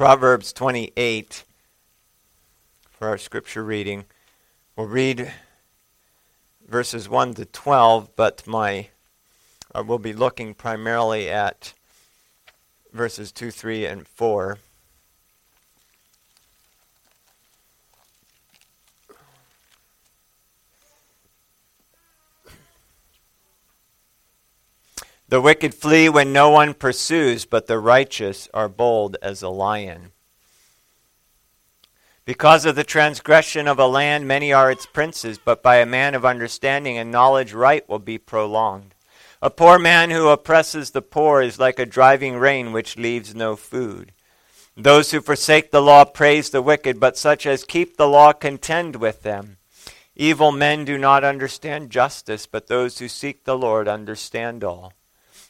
[0.00, 1.44] Proverbs 28
[2.90, 4.06] for our scripture reading.
[4.74, 5.30] We'll read
[6.66, 8.88] verses 1 to 12, but my
[9.74, 11.74] uh, we'll be looking primarily at
[12.94, 14.56] verses 2, 3, and 4.
[25.30, 30.10] The wicked flee when no one pursues, but the righteous are bold as a lion.
[32.24, 36.16] Because of the transgression of a land, many are its princes, but by a man
[36.16, 38.96] of understanding and knowledge, right will be prolonged.
[39.40, 43.54] A poor man who oppresses the poor is like a driving rain which leaves no
[43.54, 44.10] food.
[44.76, 48.96] Those who forsake the law praise the wicked, but such as keep the law contend
[48.96, 49.58] with them.
[50.16, 54.92] Evil men do not understand justice, but those who seek the Lord understand all.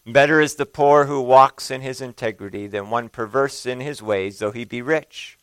[0.07, 4.39] Better is the poor who walks in his integrity than one perverse in his ways,
[4.39, 5.39] though he be rich.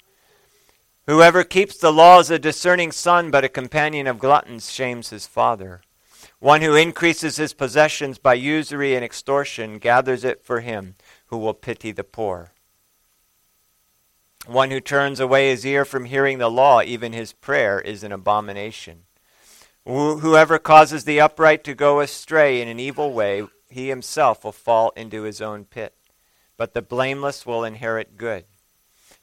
[1.05, 5.27] Whoever keeps the law is a discerning son, but a companion of gluttons shames his
[5.27, 5.81] father.
[6.39, 10.95] One who increases his possessions by usury and extortion gathers it for him
[11.27, 12.51] who will pity the poor.
[14.47, 18.11] One who turns away his ear from hearing the law, even his prayer, is an
[18.11, 19.03] abomination.
[19.85, 24.91] Whoever causes the upright to go astray in an evil way he himself will fall
[24.95, 25.93] into his own pit,
[26.55, 28.45] but the blameless will inherit good.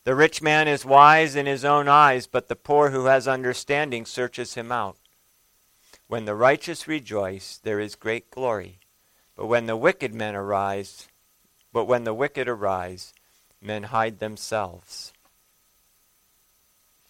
[0.05, 4.05] The rich man is wise in his own eyes, but the poor who has understanding
[4.05, 4.97] searches him out.
[6.09, 8.79] When the righteous rejoice, there is great glory.
[9.35, 11.09] But when the wicked men arise,
[11.73, 13.15] but when the wicked arise,
[13.61, 15.13] men hide themselves.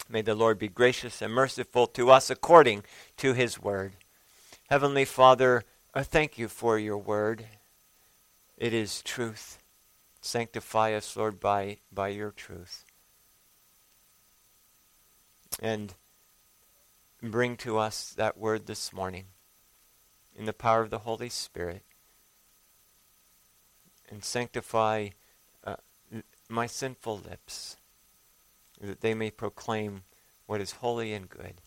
[0.09, 2.85] May the Lord be gracious and merciful to us according
[3.17, 3.95] to his word.
[4.69, 5.65] Heavenly Father,
[5.97, 7.47] I thank you for your word.
[8.59, 9.59] It is truth.
[10.20, 12.84] Sanctify us, Lord, by, by your truth.
[15.62, 15.95] And
[17.23, 19.27] bring to us that word this morning
[20.34, 21.85] in the power of the Holy Spirit.
[24.11, 25.11] And sanctify
[25.63, 25.77] uh,
[26.48, 27.77] my sinful lips
[28.80, 30.02] that they may proclaim
[30.46, 31.61] what is holy and good.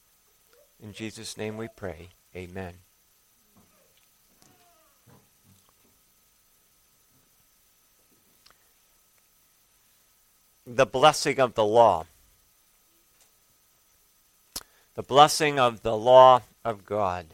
[0.82, 2.10] In Jesus' name we pray.
[2.36, 2.80] Amen.
[10.68, 12.06] The blessing of the law.
[14.96, 17.28] The blessing of the law of God.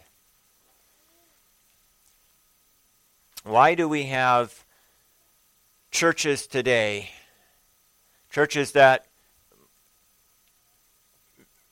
[3.44, 4.64] Why do we have
[5.90, 7.10] churches today,
[8.30, 9.08] churches that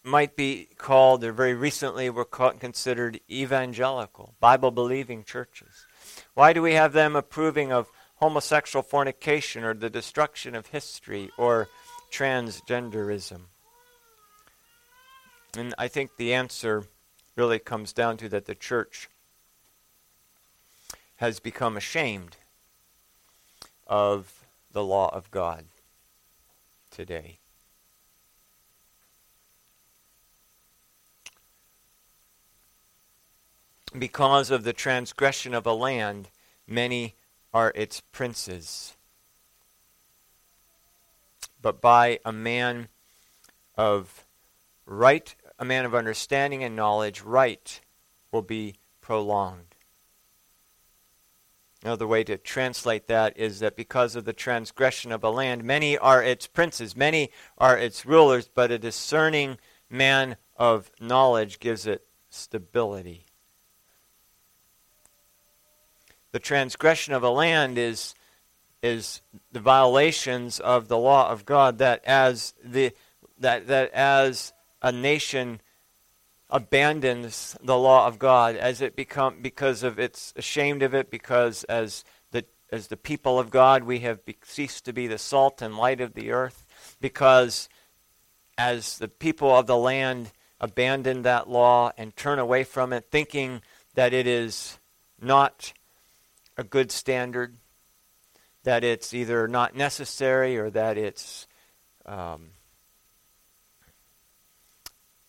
[0.04, 5.86] might be called, or very recently were considered evangelical, Bible believing churches?
[6.34, 7.88] Why do we have them approving of
[8.22, 11.68] homosexual fornication or the destruction of history or
[12.12, 13.42] transgenderism?
[15.58, 16.86] And I think the answer
[17.36, 19.10] really comes down to that the church
[21.18, 22.38] has become ashamed
[23.88, 25.66] of the law of God
[26.90, 27.40] today.
[33.98, 36.30] Because of the transgression of a land,
[36.66, 37.16] many
[37.54, 38.96] are its princes.
[41.62, 42.88] But by a man
[43.76, 44.26] of
[44.86, 47.80] right, a man of understanding and knowledge, right
[48.32, 49.76] will be prolonged.
[51.84, 55.98] Another way to translate that is that because of the transgression of a land, many
[55.98, 59.58] are its princes, many are its rulers, but a discerning
[59.90, 63.26] man of knowledge gives it stability
[66.32, 68.16] the transgression of a land is
[68.82, 69.22] is
[69.52, 72.92] the violations of the law of God that as the
[73.40, 75.62] that that as a nation
[76.50, 81.64] abandons the law of God as it become because of it's ashamed of it because
[81.66, 85.78] as the as the people of God we have ceased to be the salt and
[85.78, 86.66] light of the earth
[87.00, 87.70] because
[88.58, 93.62] as the people of the land abandon that law and turn away from it thinking
[93.94, 94.80] that it is
[95.22, 95.74] not
[96.58, 97.58] a good standard,
[98.64, 101.48] that it's either not necessary or that it's
[102.06, 102.52] um,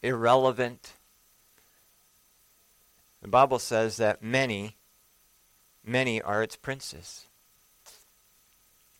[0.02, 0.94] irrelevant.
[3.22, 4.76] The Bible says that many,
[5.84, 7.26] many are its princes.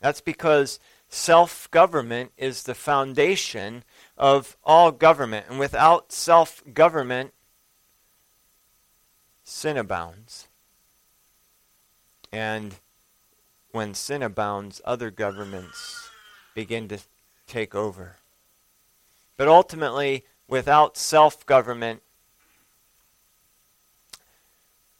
[0.01, 3.85] That's because self government is the foundation
[4.17, 5.47] of all government.
[5.49, 7.33] And without self government,
[9.45, 10.49] sin abounds.
[12.33, 12.75] And
[13.71, 16.09] when sin abounds, other governments
[16.55, 16.99] begin to
[17.47, 18.17] take over.
[19.37, 22.03] But ultimately, without self government,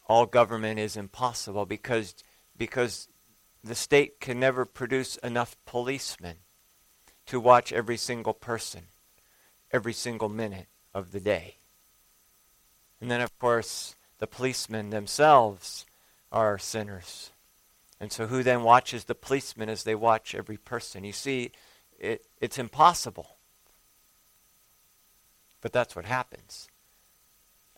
[0.07, 2.15] all government is impossible because,
[2.57, 3.07] because
[3.63, 6.37] the state can never produce enough policemen
[7.25, 8.83] to watch every single person
[9.73, 11.55] every single minute of the day.
[13.01, 15.85] And then, of course, the policemen themselves
[16.33, 17.29] are sinners.
[17.99, 21.05] And so, who then watches the policemen as they watch every person?
[21.05, 21.51] You see,
[21.99, 23.37] it, it's impossible.
[25.61, 26.67] But that's what happens.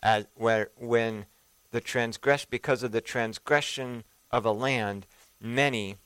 [0.01, 1.25] As, where, when
[1.71, 5.05] the transgress, because of the transgression of a land,
[5.39, 5.97] many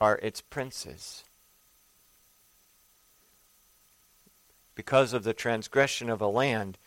[0.00, 1.24] are its princes.
[4.74, 6.78] Because of the transgression of a land,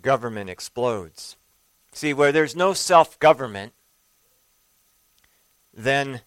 [0.00, 1.36] government explodes.
[1.92, 3.72] See, where there's no self government,
[5.72, 6.22] then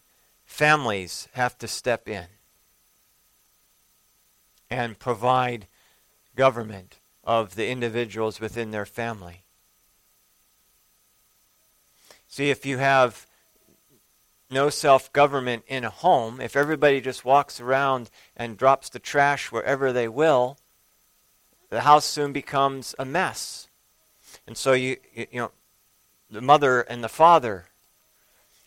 [0.46, 2.26] families have to step in
[4.70, 5.68] and provide
[6.36, 9.44] government of the individuals within their family.
[12.28, 13.28] See, if you have
[14.50, 19.52] no self government in a home, if everybody just walks around and drops the trash
[19.52, 20.58] wherever they will,
[21.70, 23.68] the house soon becomes a mess.
[24.48, 25.52] And so you you know
[26.30, 27.66] the mother and the father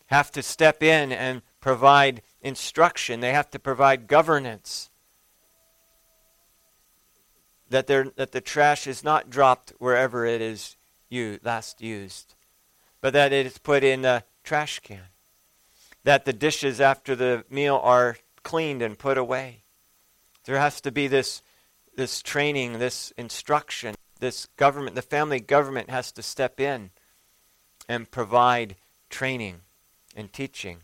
[0.07, 3.19] have to step in and provide instruction.
[3.19, 4.89] They have to provide governance.
[7.69, 10.77] That, that the trash is not dropped wherever it is
[11.09, 12.33] you, last used,
[13.01, 15.01] but that it is put in a trash can
[16.07, 19.63] that the dishes after the meal are cleaned and put away.
[20.45, 21.41] There has to be this,
[21.97, 26.91] this training, this instruction, this government, the family government has to step in
[27.89, 28.77] and provide
[29.09, 29.63] training
[30.17, 30.79] and teaching.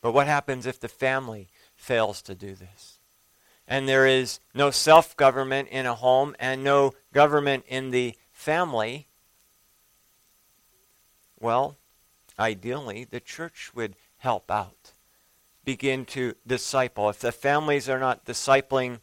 [0.00, 2.98] But what happens if the family fails to do this?
[3.66, 9.08] And there is no self government in a home and no government in the family.
[11.40, 11.76] Well,
[12.38, 14.92] ideally, the church would help out,
[15.64, 17.10] begin to disciple.
[17.10, 19.00] If the families are not discipling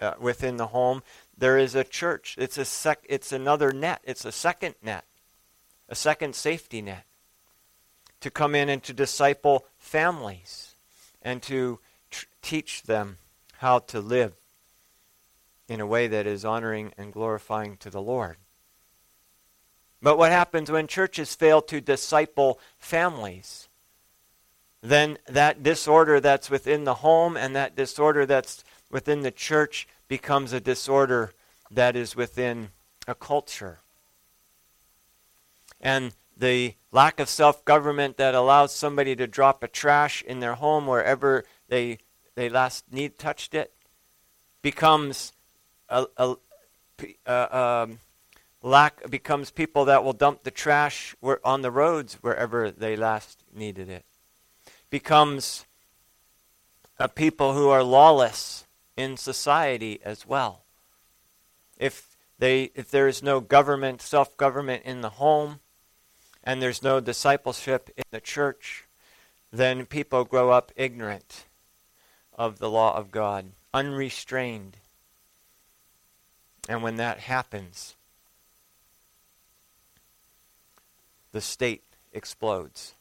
[0.00, 1.02] uh, within the home,
[1.36, 2.36] there is a church.
[2.38, 4.00] It's a sec- It's another net.
[4.04, 5.04] It's a second net,
[5.90, 7.04] a second safety net,
[8.20, 10.74] to come in and to disciple families
[11.20, 13.18] and to tr- teach them
[13.58, 14.32] how to live
[15.68, 18.36] in a way that is honoring and glorifying to the Lord.
[20.02, 23.68] But what happens when churches fail to disciple families?
[24.82, 30.52] Then that disorder that's within the home and that disorder that's within the church becomes
[30.52, 31.32] a disorder
[31.70, 32.70] that is within
[33.06, 33.78] a culture.
[35.80, 40.54] And the lack of self government that allows somebody to drop a trash in their
[40.54, 41.98] home wherever they,
[42.34, 43.72] they last need touched it
[44.62, 45.32] becomes
[45.88, 46.36] a, a,
[47.26, 47.98] a um,
[48.62, 53.88] lack becomes people that will dump the trash on the roads wherever they last needed
[53.88, 54.04] it.
[54.90, 55.64] Becomes
[56.98, 58.66] a people who are lawless
[58.96, 60.64] in society as well.
[61.78, 65.60] If they if there is no government, self-government in the home,
[66.42, 68.84] and there's no discipleship in the church,
[69.52, 71.46] then people grow up ignorant
[72.34, 74.78] of the law of God, unrestrained.
[76.68, 77.96] And when that happens,
[81.32, 82.94] the state explodes.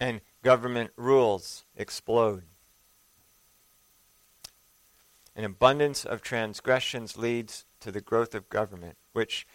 [0.00, 2.42] And government rules explode.
[5.36, 9.46] An abundance of transgressions leads to the growth of government, which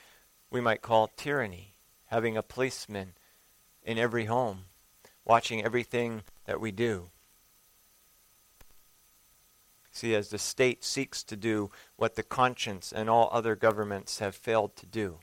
[0.50, 1.76] we might call tyranny,
[2.10, 3.14] having a policeman
[3.84, 4.66] in every home,
[5.26, 7.10] watching everything that we do.
[9.92, 14.36] See, as the state seeks to do what the conscience and all other governments have
[14.36, 15.20] failed to do.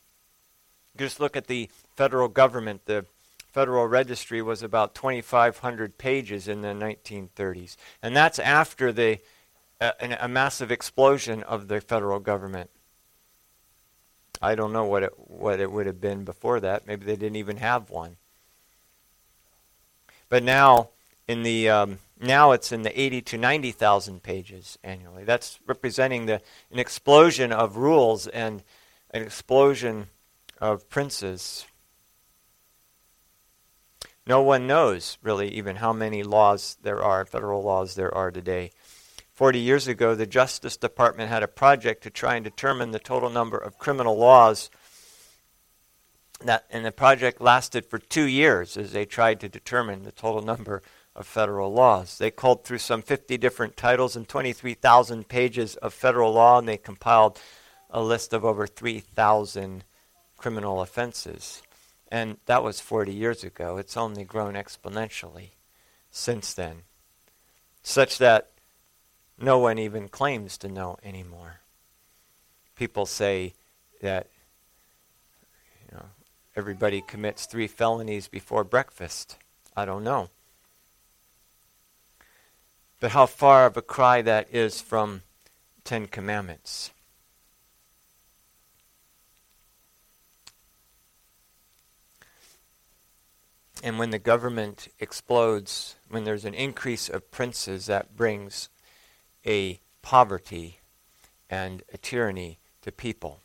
[0.97, 2.87] Just look at the federal government.
[2.87, 3.07] The
[3.53, 7.77] Federal Registry was about 2,500 pages in the 1930s.
[8.03, 9.21] And that's after the,
[9.81, 12.69] uh, a massive explosion of the federal government.
[14.41, 16.87] I don't know what it, what it would have been before that.
[16.87, 18.17] Maybe they didn't even have one.
[20.29, 20.91] But now,
[21.29, 25.25] in the um, now it's in the 80 to 90,000 pages annually.
[25.25, 26.41] That's representing the
[26.71, 28.63] an explosion of rules and
[29.11, 30.09] an explosion
[30.61, 31.67] of princes.
[34.27, 38.73] No one knows really even how many laws there are, federal laws there are today.
[39.37, 43.29] Forty years ago, the Justice Department had a project to try and determine the total
[43.29, 44.71] number of criminal laws.
[46.43, 50.41] That, and the project lasted for two years as they tried to determine the total
[50.41, 50.83] number
[51.15, 52.17] of federal laws.
[52.17, 56.79] They culled through some 50 different titles and 23,000 pages of federal law, and they
[56.79, 57.39] compiled
[57.91, 59.85] a list of over 3,000
[60.39, 61.61] criminal offenses.
[62.11, 63.77] And that was 40 years ago.
[63.77, 65.51] It's only grown exponentially
[66.11, 66.85] since then,
[67.83, 68.53] such that
[69.39, 71.61] no one even claims to know anymore.
[72.75, 73.55] People say
[74.01, 74.29] that
[75.87, 76.07] you know,
[76.55, 79.37] everybody commits three felonies before breakfast.
[79.77, 80.31] I don't know.
[83.01, 85.23] But how far of a cry that is from
[85.85, 86.91] Ten Commandments.
[93.83, 98.69] And when the government explodes, when there's an increase of princes, that brings
[99.47, 100.81] a poverty
[101.49, 103.41] and a tyranny to people.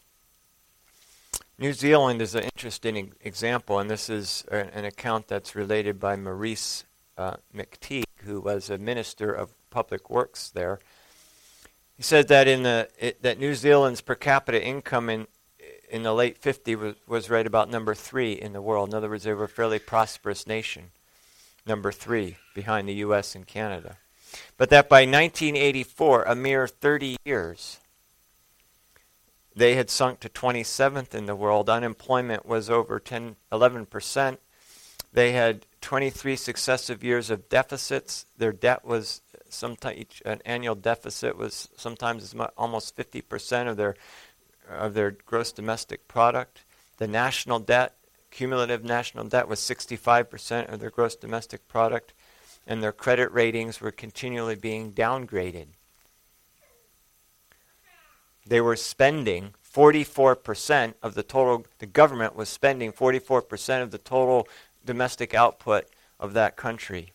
[1.57, 6.85] New Zealand is an interesting example, and this is an account that's related by Maurice
[7.17, 10.79] uh, McTigue, who was a minister of public works there.
[11.95, 15.27] He said that in the it, that New Zealand's per capita income in
[15.91, 18.89] in the late 50s was, was right about number three in the world.
[18.89, 20.91] In other words, they were a fairly prosperous nation,
[21.65, 23.35] number three behind the U.S.
[23.35, 23.97] and Canada.
[24.57, 27.79] But that by 1984, a mere 30 years,
[29.55, 31.69] they had sunk to 27th in the world.
[31.69, 34.37] Unemployment was over 10, 11%.
[35.13, 38.25] They had 23 successive years of deficits.
[38.37, 43.95] Their debt was sometimes an annual deficit was sometimes as much, almost 50% of their
[44.69, 46.61] of their gross domestic product.
[46.97, 47.95] The national debt,
[48.29, 52.13] cumulative national debt, was 65% of their gross domestic product,
[52.67, 55.67] and their credit ratings were continually being downgraded.
[58.45, 64.47] They were spending 44% of the total, the government was spending 44% of the total
[64.85, 65.85] domestic output
[66.19, 67.13] of that country.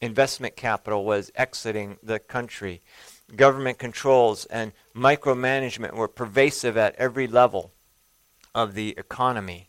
[0.00, 2.82] Investment capital was exiting the country
[3.36, 7.72] government controls and micromanagement were pervasive at every level
[8.54, 9.68] of the economy.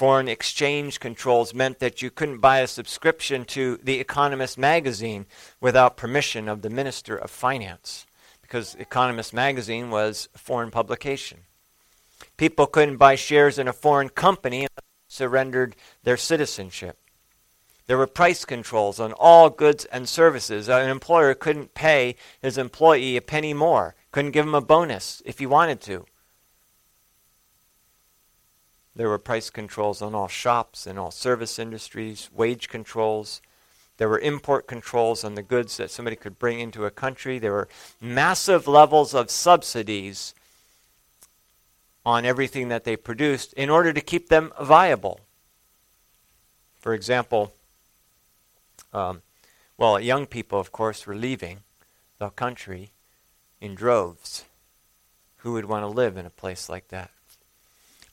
[0.00, 5.26] Foreign exchange controls meant that you couldn't buy a subscription to The Economist magazine
[5.60, 8.06] without permission of the Minister of Finance,
[8.40, 11.40] because Economist magazine was a foreign publication.
[12.38, 14.70] People couldn't buy shares in a foreign company and
[15.06, 16.96] surrendered their citizenship.
[17.86, 20.70] There were price controls on all goods and services.
[20.70, 25.40] An employer couldn't pay his employee a penny more, couldn't give him a bonus if
[25.40, 26.06] he wanted to.
[29.00, 33.40] There were price controls on all shops and all service industries, wage controls.
[33.96, 37.38] There were import controls on the goods that somebody could bring into a country.
[37.38, 40.34] There were massive levels of subsidies
[42.04, 45.20] on everything that they produced in order to keep them viable.
[46.78, 47.54] For example,
[48.92, 49.22] um,
[49.78, 51.60] well, young people, of course, were leaving
[52.18, 52.90] the country
[53.62, 54.44] in droves.
[55.38, 57.10] Who would want to live in a place like that?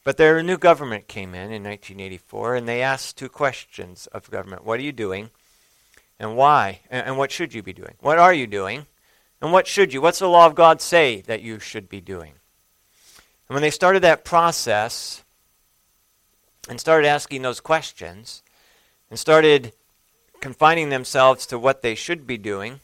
[0.08, 4.64] But their new government came in in 1984, and they asked two questions of government
[4.64, 5.32] What are you doing?
[6.18, 6.80] And why?
[6.90, 7.96] And, and what should you be doing?
[8.00, 8.86] What are you doing?
[9.42, 10.00] And what should you?
[10.00, 12.36] What's the law of God say that you should be doing?
[13.50, 15.26] And when they started that process
[16.70, 18.44] and started asking those questions
[19.10, 19.74] and started
[20.40, 22.80] confining themselves to what they should be doing,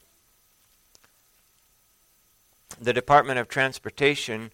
[2.81, 4.51] the Department of Transportation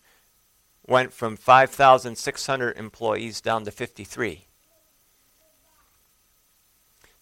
[0.90, 4.46] went from 5,600 employees down to 53.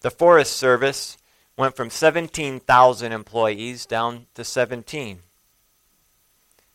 [0.02, 1.18] The Forest Service
[1.58, 5.20] went from 17,000 employees down to 17.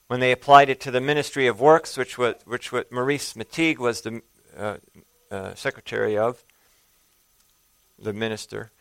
[0.08, 3.78] When they applied it to the Ministry of Works, which was, which was Maurice McTigue
[3.78, 4.20] was the
[4.56, 4.76] uh,
[5.30, 6.44] uh, secretary of,
[7.98, 8.72] the minister,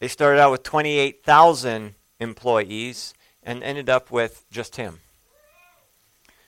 [0.00, 5.00] they started out with 28,000 employees and ended up with just him.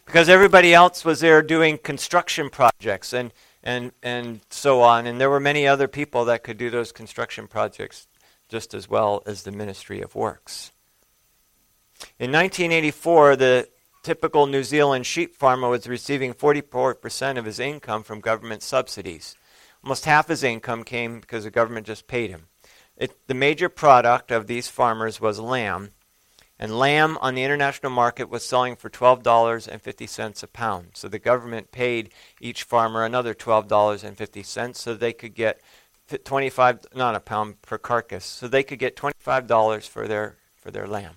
[0.06, 3.32] Because everybody else was there doing construction projects and,
[3.62, 5.06] and, and so on.
[5.06, 8.06] And there were many other people that could do those construction projects
[8.48, 10.72] just as well as the Ministry of Works.
[12.18, 13.68] In 1984, the
[14.02, 19.34] typical New Zealand sheep farmer was receiving 44% of his income from government subsidies.
[19.82, 22.46] Almost half his income came because the government just paid him.
[22.96, 25.90] It, the major product of these farmers was lamb,
[26.58, 30.88] and lamb on the international market was selling for $12.50 a pound.
[30.94, 32.10] So the government paid
[32.40, 35.60] each farmer another $12.50 so they could get
[36.24, 38.24] 25 not a pound per carcass.
[38.24, 41.14] So they could get $25 for their for their lamb.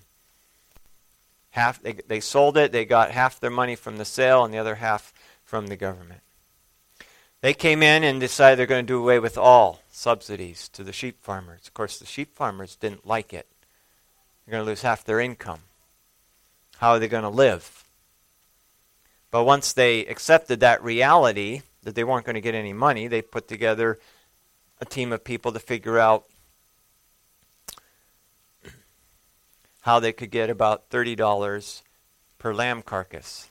[1.50, 4.58] Half they they sold it, they got half their money from the sale and the
[4.58, 5.12] other half
[5.44, 6.20] from the government.
[7.40, 10.92] They came in and decided they're going to do away with all subsidies to the
[10.92, 11.66] sheep farmers.
[11.66, 13.46] Of course, the sheep farmers didn't like it.
[14.50, 15.60] They're going to lose half their income.
[16.78, 17.84] How are they going to live?
[19.30, 23.22] But once they accepted that reality, that they weren't going to get any money, they
[23.22, 24.00] put together
[24.80, 26.24] a team of people to figure out
[29.82, 31.82] how they could get about $30
[32.38, 33.50] per lamb carcass.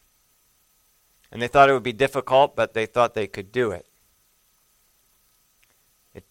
[1.32, 3.86] And they thought it would be difficult, but they thought they could do it.
[6.14, 6.26] It,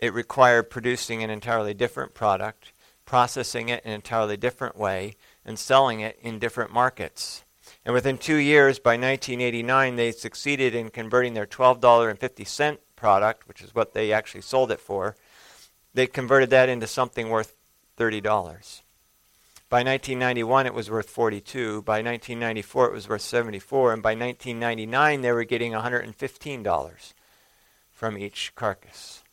[0.00, 2.72] it required producing an entirely different product,
[3.04, 7.44] processing it in an entirely different way, and selling it in different markets.
[7.84, 13.74] And within two years, by 1989, they succeeded in converting their $12.50 product, which is
[13.74, 15.16] what they actually sold it for,
[15.92, 17.56] they converted that into something worth
[17.98, 18.22] $30.
[19.68, 21.82] By 1991, it was worth 42.
[21.82, 23.92] By 1994, it was worth 74.
[23.92, 27.12] And by 1999, they were getting $115
[27.90, 29.23] from each carcass.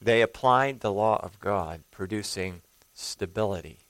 [0.00, 2.62] They applied the law of God, producing
[2.94, 3.86] stability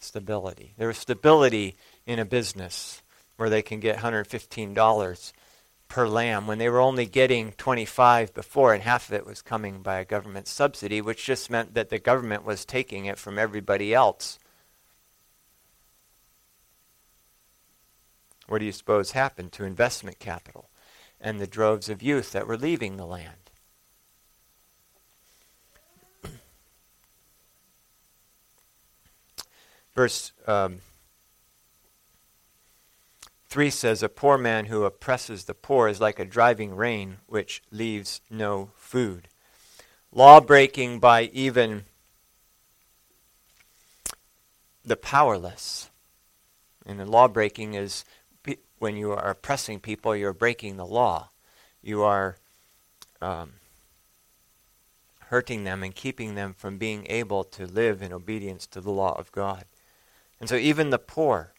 [0.00, 0.74] stability.
[0.76, 3.02] There was stability in a business
[3.36, 5.32] where they can get $115
[5.88, 9.80] per lamb when they were only getting 25 before and half of it was coming
[9.80, 13.94] by a government subsidy which just meant that the government was taking it from everybody
[13.94, 14.38] else.
[18.46, 20.70] What do you suppose happened to investment capital
[21.20, 23.47] and the droves of youth that were leaving the land?
[29.98, 30.80] Verse um,
[33.48, 37.64] 3 says, A poor man who oppresses the poor is like a driving rain which
[37.72, 39.26] leaves no food.
[40.12, 41.82] Law breaking by even
[44.84, 45.90] the powerless.
[46.86, 48.04] And law breaking is
[48.78, 51.30] when you are oppressing people, you're breaking the law.
[51.82, 52.36] You are
[53.20, 53.54] um,
[55.26, 59.18] hurting them and keeping them from being able to live in obedience to the law
[59.18, 59.64] of God.
[60.40, 61.52] And so even the poor,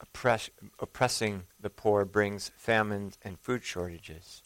[0.00, 4.42] oppress, oppressing the poor brings famines and food shortages.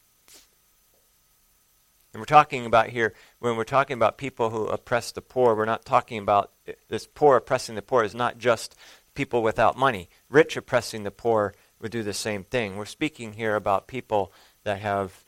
[2.13, 5.65] And we're talking about here, when we're talking about people who oppress the poor, we're
[5.65, 8.77] not talking about uh, this poor oppressing the poor is not just
[9.15, 10.09] people without money.
[10.31, 12.77] Rich oppressing the poor would do the same thing.
[12.77, 14.33] We're speaking here about people
[14.63, 15.25] that have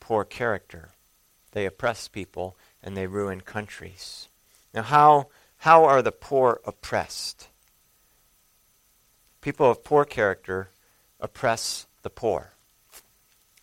[0.00, 0.90] poor character.
[1.52, 4.28] They oppress people and they ruin countries.
[4.74, 5.28] Now, how
[5.66, 7.48] how are the poor oppressed?
[9.40, 10.68] People of poor character
[11.18, 12.52] oppress the poor.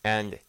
[0.03, 0.39] And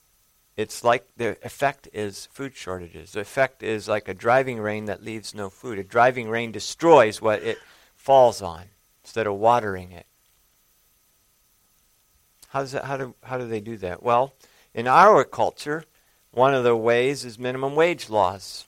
[0.56, 3.12] it's like the effect is food shortages.
[3.12, 5.78] The effect is like a driving rain that leaves no food.
[5.78, 7.58] A driving rain destroys what it
[7.94, 8.64] falls on
[9.04, 10.06] instead of watering it.
[12.48, 14.02] How, does that, how, do, how do they do that?
[14.02, 14.34] Well,
[14.74, 15.84] in our culture,
[16.32, 18.66] one of the ways is minimum wage laws.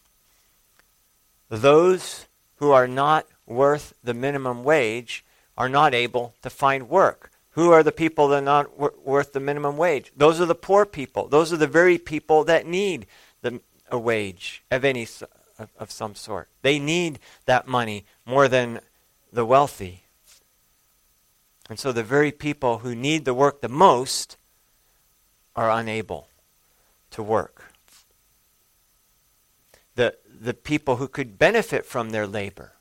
[1.49, 5.25] Those who are not worth the minimum wage
[5.57, 7.31] are not able to find work.
[7.51, 10.12] Who are the people that are not worth the minimum wage?
[10.14, 11.29] Those are the poor people.
[11.29, 13.07] Those are the very people that need
[13.40, 15.09] the, a wage of any
[15.59, 16.49] of, of some sort.
[16.62, 18.81] They need that money more than
[19.33, 20.05] the wealthy.
[21.71, 24.37] And so the very people who need the work the most
[25.55, 26.29] are unable
[27.11, 27.73] to work.
[30.40, 32.72] The, people who could benefit from their labor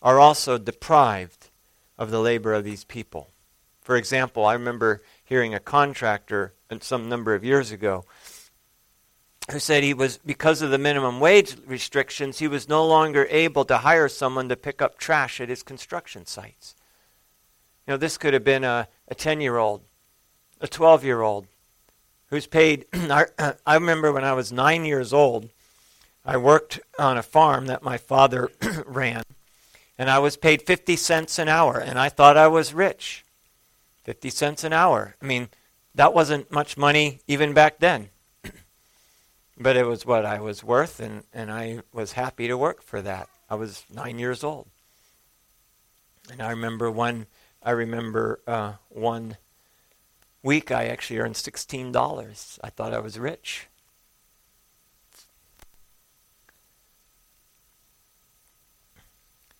[0.00, 1.50] are also deprived
[1.98, 3.28] of the labor of these people.
[3.82, 8.04] For example, I remember hearing a contractor some number of years ago
[9.50, 13.64] who said he was, because of the minimum wage restrictions, he was no longer able
[13.64, 16.74] to hire someone to pick up trash at his construction sites.
[17.86, 19.82] You know, this could have been a 10 year old,
[20.60, 21.48] a 12 year old
[22.28, 22.86] who's paid.
[22.94, 25.50] I remember when I was nine years old,
[26.24, 28.50] I worked on a farm that my father
[28.86, 29.24] ran,
[29.98, 33.24] and I was paid 50 cents an hour, and I thought I was rich.
[34.04, 35.16] 50 cents an hour.
[35.20, 35.48] I mean,
[35.94, 38.10] that wasn't much money even back then.
[39.58, 43.02] but it was what I was worth, and, and I was happy to work for
[43.02, 43.28] that.
[43.50, 44.68] I was nine years old.
[46.30, 47.26] And I remember one,
[47.62, 49.36] I remember uh, one
[50.42, 52.58] week I actually earned $16.
[52.62, 53.66] I thought I was rich.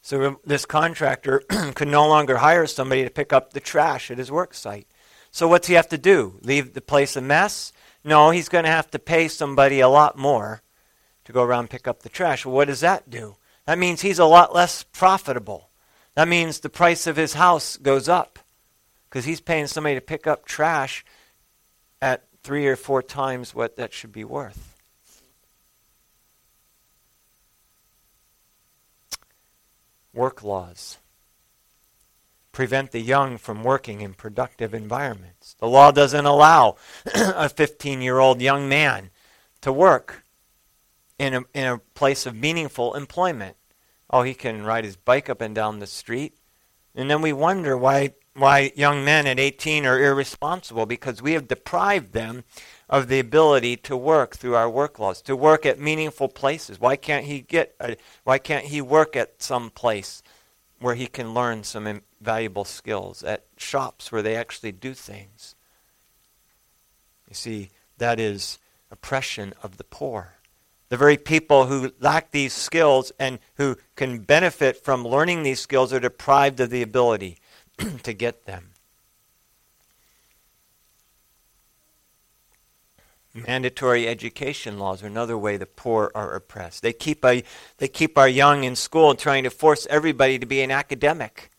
[0.03, 1.38] So this contractor
[1.75, 4.88] could no longer hire somebody to pick up the trash at his work site.
[5.31, 6.38] So what's he have to do?
[6.43, 7.73] Leave the place a mess?
[8.05, 10.62] No, he's going to have to pay somebody a lot more
[11.25, 12.45] to go around and pick up the trash.
[12.45, 13.37] Well, what does that do?
[13.65, 15.71] That means he's a lot less profitable.
[16.17, 18.41] That means the price of his house goes up
[19.09, 21.05] because he's paying somebody to pick up trash
[22.03, 24.71] at three or four times what that should be worth.
[30.14, 30.98] Work laws
[32.53, 35.57] prevent the young from working in productive environments.
[35.59, 36.77] The law doesn't allow
[37.14, 39.11] a 15 year old young man
[39.62, 40.25] to work
[41.18, 43.57] in a, in a place of meaningful employment.
[44.11, 46.37] Oh, he can ride his bike up and down the street.
[46.94, 51.48] And then we wonder why, why young men at 18 are irresponsible because we have
[51.48, 52.44] deprived them
[52.92, 56.78] of the ability to work through our work laws, to work at meaningful places.
[56.78, 60.22] Why can't he get a, why can't he work at some place
[60.78, 65.55] where he can learn some valuable skills, at shops where they actually do things?
[67.31, 68.59] You see, that is
[68.90, 70.35] oppression of the poor.
[70.90, 75.94] The very people who lack these skills and who can benefit from learning these skills
[75.94, 77.38] are deprived of the ability
[78.02, 78.72] to get them.
[83.35, 83.47] Mm-hmm.
[83.47, 86.83] Mandatory education laws are another way the poor are oppressed.
[86.83, 87.42] They keep, a,
[87.79, 91.51] they keep our young in school trying to force everybody to be an academic.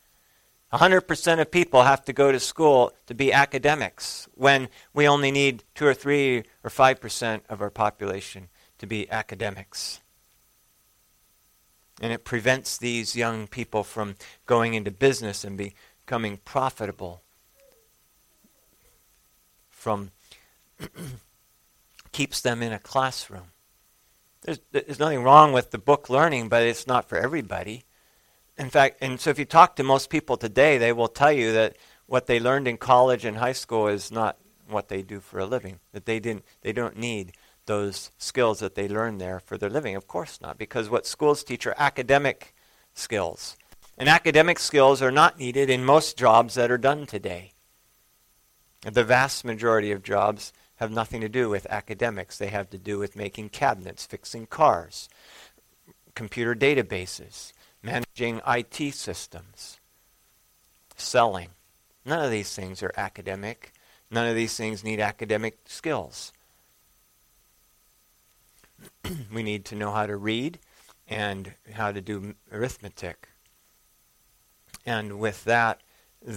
[0.71, 5.63] 100% of people have to go to school to be academics when we only need
[5.75, 9.99] 2 or 3 or 5% of our population to be academics.
[12.01, 17.21] And it prevents these young people from going into business and becoming profitable,
[19.69, 20.11] from
[22.13, 23.51] keeps them in a classroom.
[24.43, 27.83] There's, there's nothing wrong with the book learning, but it's not for everybody.
[28.57, 31.51] In fact, and so if you talk to most people today, they will tell you
[31.53, 35.39] that what they learned in college and high school is not what they do for
[35.39, 35.79] a living.
[35.91, 37.33] That they didn't they don't need
[37.65, 39.95] those skills that they learned there for their living.
[39.95, 42.53] Of course not, because what schools teach are academic
[42.93, 43.57] skills.
[43.97, 47.53] And academic skills are not needed in most jobs that are done today.
[48.81, 52.37] The vast majority of jobs have nothing to do with academics.
[52.37, 55.07] They have to do with making cabinets, fixing cars,
[56.15, 59.79] computer databases, managing IT systems,
[60.95, 61.49] selling.
[62.05, 63.71] None of these things are academic.
[64.09, 66.33] None of these things need academic skills.
[69.33, 70.59] we need to know how to read
[71.07, 73.29] and how to do arithmetic.
[74.85, 75.81] And with that,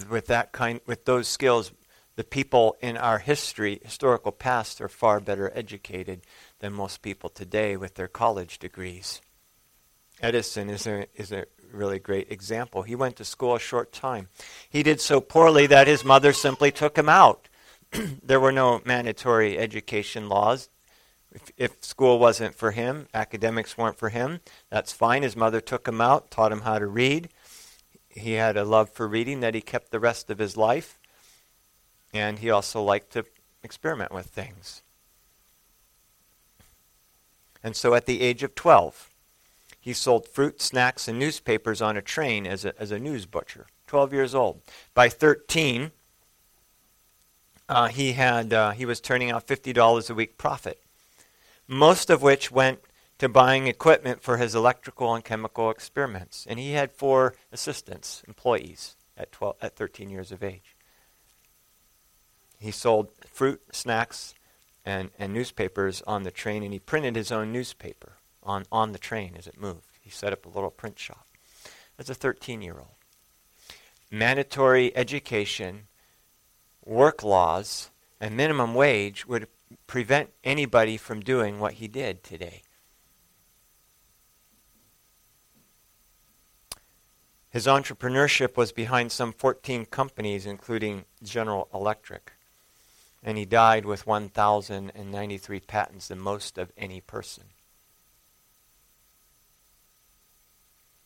[0.09, 1.72] with that kind, with those skills,
[2.16, 6.22] the people in our history, historical past, are far better educated
[6.59, 9.20] than most people today with their college degrees.
[10.22, 12.83] Edison is a, is a really great example.
[12.83, 14.29] He went to school a short time.
[14.68, 17.48] He did so poorly that his mother simply took him out.
[18.22, 20.70] there were no mandatory education laws.
[21.33, 25.22] If, if, school wasn't for him, academics weren't for him, that's fine.
[25.22, 27.29] His mother took him out, taught him how to read.
[28.09, 30.98] He had a love for reading that he kept the rest of his life.
[32.16, 33.24] And he also liked to
[33.62, 34.83] experiment with things.
[37.62, 39.11] And so at the age of 12,
[39.81, 43.66] he sold fruit, snacks, and newspapers on a train as a, as a news butcher.
[43.87, 44.61] 12 years old.
[44.94, 45.90] By 13,
[47.68, 50.81] uh, he, had, uh, he was turning out $50 a week profit,
[51.66, 52.81] most of which went
[53.18, 56.46] to buying equipment for his electrical and chemical experiments.
[56.48, 60.75] And he had four assistants, employees, at, 12, at 13 years of age.
[62.59, 64.35] He sold fruit, snacks,
[64.85, 68.99] and, and newspapers on the train, and he printed his own newspaper on, on the
[68.99, 69.99] train as it moved.
[70.01, 71.27] He set up a little print shop
[71.99, 72.95] as a 13 year old.
[74.11, 75.88] Mandatory education,
[76.85, 77.90] work laws,
[78.21, 79.49] and minimum wage would
[79.87, 82.62] prevent anybody from doing what he did today.
[87.51, 92.36] His entrepreneurship was behind some 14 companies, including General Electric.
[93.26, 97.46] And he died with 1,093 patents, the most of any person.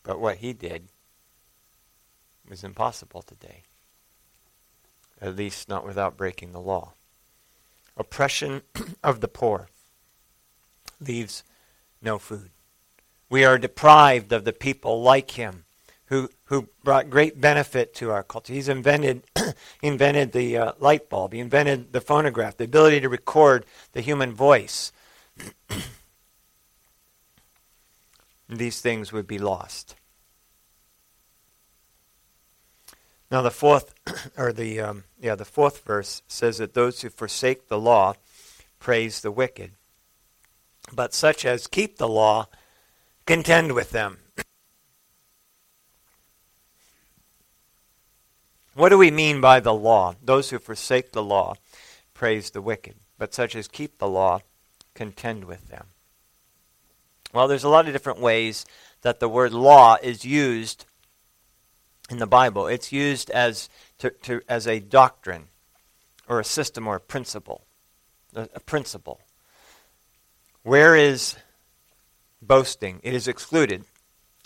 [0.02, 0.88] But what he did
[2.46, 3.62] was impossible today,
[5.18, 6.92] at least not without breaking the law.
[7.96, 8.62] Oppression
[9.02, 9.68] of the poor
[11.00, 11.42] leaves
[12.02, 12.50] no food.
[13.30, 15.64] We are deprived of the people like him
[16.10, 18.52] who, who brought great benefit to our culture.
[18.52, 19.22] He's invented,
[19.82, 24.34] invented the uh, light bulb, he invented the phonograph, the ability to record the human
[24.34, 24.92] voice.
[28.48, 29.94] These things would be lost.
[33.30, 33.94] Now the fourth,
[34.36, 38.14] or the um, yeah, the fourth verse says that those who forsake the law
[38.80, 39.70] praise the wicked,
[40.92, 42.48] but such as keep the law
[43.26, 44.18] contend with them.
[48.74, 50.14] What do we mean by the law?
[50.22, 51.54] Those who forsake the law
[52.14, 52.96] praise the wicked.
[53.20, 54.40] but such as keep the law
[54.94, 55.88] contend with them.
[57.34, 58.64] Well, there's a lot of different ways
[59.02, 60.86] that the word law is used
[62.08, 62.66] in the Bible.
[62.66, 65.44] It's used as, to, to, as a doctrine
[66.26, 67.66] or a system or a principle.
[68.34, 69.20] A, a principle.
[70.62, 71.36] Where is
[72.40, 73.00] boasting?
[73.02, 73.84] It is excluded.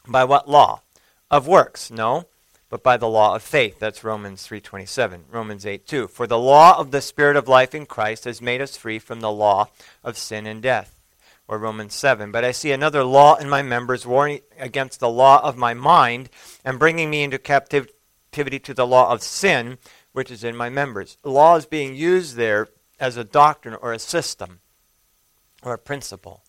[0.06, 0.82] By what law?
[1.30, 1.90] Of works?
[1.90, 2.26] No,
[2.68, 3.79] but by the law of faith.
[3.79, 5.24] That's Romans 3:27.
[5.31, 6.09] Romans 8:2.
[6.09, 9.20] For the law of the spirit of life in Christ has made us free from
[9.20, 9.68] the law
[10.03, 11.00] of sin and death
[11.46, 12.33] or Romans 7.
[12.33, 16.31] But I see another law in my members, warring against the law of my mind,
[16.64, 19.79] and bringing me into captivity to the law of sin,
[20.12, 21.18] which is in my members.
[21.22, 24.61] Law is being used there as a doctrine or a system
[25.62, 26.42] or a principle,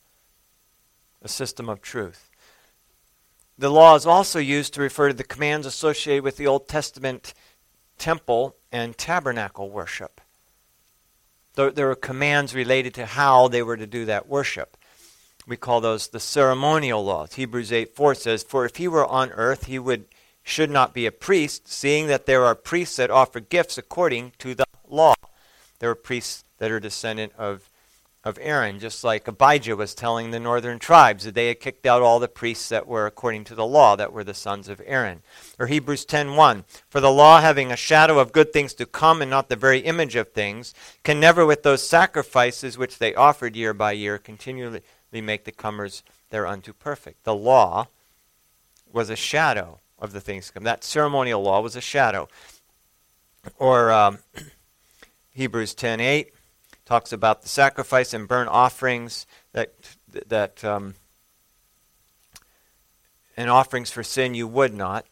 [1.21, 2.29] a system of truth.
[3.57, 7.33] The law is also used to refer to the commands associated with the Old Testament
[7.97, 10.19] temple and tabernacle worship.
[11.55, 14.75] There, were commands related to how they were to do that worship.
[15.47, 17.35] We call those the ceremonial laws.
[17.35, 20.05] Hebrews 8 4 says, For if he were on earth, he would
[20.43, 24.53] should not be a priest, seeing that there are priests that offer gifts according to
[24.53, 25.15] the law.
[25.79, 27.67] There are priests that are descendant of,
[28.25, 32.01] of Aaron, just like Abijah was telling the northern tribes that they had kicked out
[32.01, 35.21] all the priests that were according to the law, that were the sons of Aaron.
[35.59, 39.29] Or Hebrews 10:1, For the law having a shadow of good things to come and
[39.29, 43.75] not the very image of things, can never with those sacrifices which they offered year
[43.75, 44.81] by year continually
[45.21, 47.23] make the comers thereunto perfect.
[47.23, 47.87] The law
[48.91, 50.63] was a shadow of the things to come.
[50.63, 52.27] That ceremonial law was a shadow.
[53.57, 54.19] Or um,
[55.29, 56.34] Hebrews 10:8
[56.85, 59.73] talks about the sacrifice and burnt offerings that
[60.27, 60.95] that um,
[63.35, 65.05] and offerings for sin you would not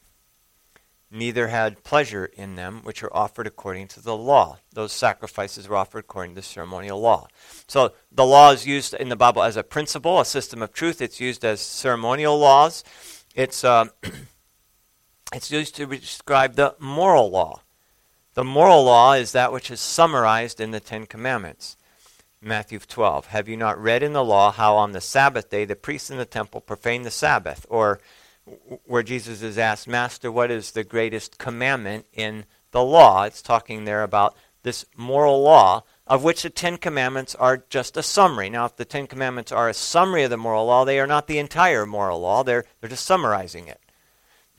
[1.14, 4.58] neither had pleasure in them which are offered according to the law.
[4.74, 7.28] Those sacrifices were offered according to ceremonial law.
[7.68, 11.02] So the law is used in the Bible as a principle, a system of truth.
[11.02, 12.84] It's used as ceremonial laws.
[13.36, 13.86] It's, uh,
[15.34, 17.62] it's used to describe the moral law.
[18.34, 21.78] The moral law is that which is summarized in the Ten Commandments.
[22.42, 23.28] Matthew 12.
[23.28, 26.18] Have you not read in the law how on the Sabbath day the priests in
[26.18, 27.66] the temple profane the Sabbath?
[27.70, 28.00] Or
[28.86, 33.24] where Jesus is asked, Master, what is the greatest commandment in the law?
[33.24, 38.04] It's talking there about this moral law, of which the Ten Commandments are just a
[38.04, 38.50] summary.
[38.50, 41.28] Now, if the Ten Commandments are a summary of the moral law, they are not
[41.28, 43.80] the entire moral law, they're, they're just summarizing it.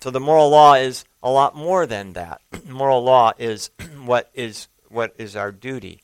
[0.05, 2.43] So the moral law is a lot more than that.
[2.69, 3.71] moral law is
[4.05, 6.03] what is what is our duty.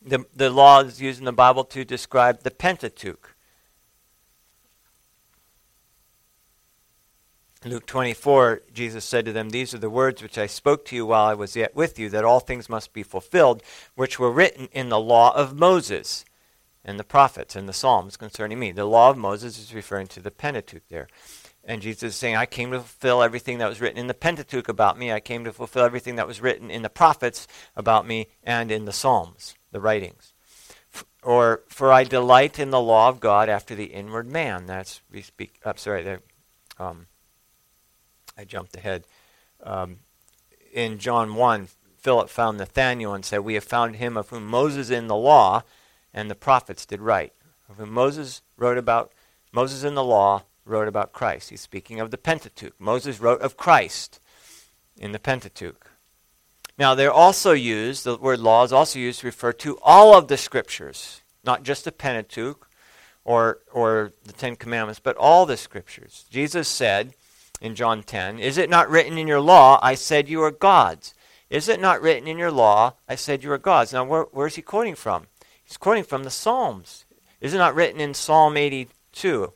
[0.00, 3.36] The, the law is used in the Bible to describe the Pentateuch.
[7.66, 11.04] Luke 24, Jesus said to them, These are the words which I spoke to you
[11.04, 13.62] while I was yet with you, that all things must be fulfilled,
[13.94, 16.24] which were written in the law of Moses
[16.82, 18.72] and the prophets and the Psalms concerning me.
[18.72, 21.06] The law of Moses is referring to the Pentateuch there.
[21.64, 24.68] And Jesus is saying, I came to fulfill everything that was written in the Pentateuch
[24.68, 25.12] about me.
[25.12, 27.46] I came to fulfill everything that was written in the prophets
[27.76, 30.32] about me and in the Psalms, the writings.
[31.22, 34.66] or, for I delight in the law of God after the inward man.
[34.66, 36.20] That's, we speak, I'm sorry, there,
[36.78, 37.06] um,
[38.38, 39.04] I jumped ahead.
[39.62, 39.98] Um,
[40.72, 41.68] in John 1,
[41.98, 45.62] Philip found Nathanael and said, We have found him of whom Moses in the law
[46.14, 47.34] and the prophets did write.
[47.68, 49.12] Of whom Moses wrote about,
[49.52, 51.50] Moses in the law wrote about Christ.
[51.50, 52.74] He's speaking of the Pentateuch.
[52.78, 54.20] Moses wrote of Christ
[54.96, 55.90] in the Pentateuch.
[56.78, 60.28] Now, they're also used, the word law is also used to refer to all of
[60.28, 62.68] the scriptures, not just the Pentateuch
[63.24, 66.24] or, or the Ten Commandments, but all the scriptures.
[66.30, 67.14] Jesus said,
[67.60, 68.38] in John 10.
[68.38, 71.14] Is it not written in your law, I said you are gods?
[71.50, 73.92] Is it not written in your law, I said you are gods?
[73.92, 75.26] Now, where, where is he quoting from?
[75.62, 77.04] He's quoting from the Psalms.
[77.40, 79.52] Is it not written in Psalm 82?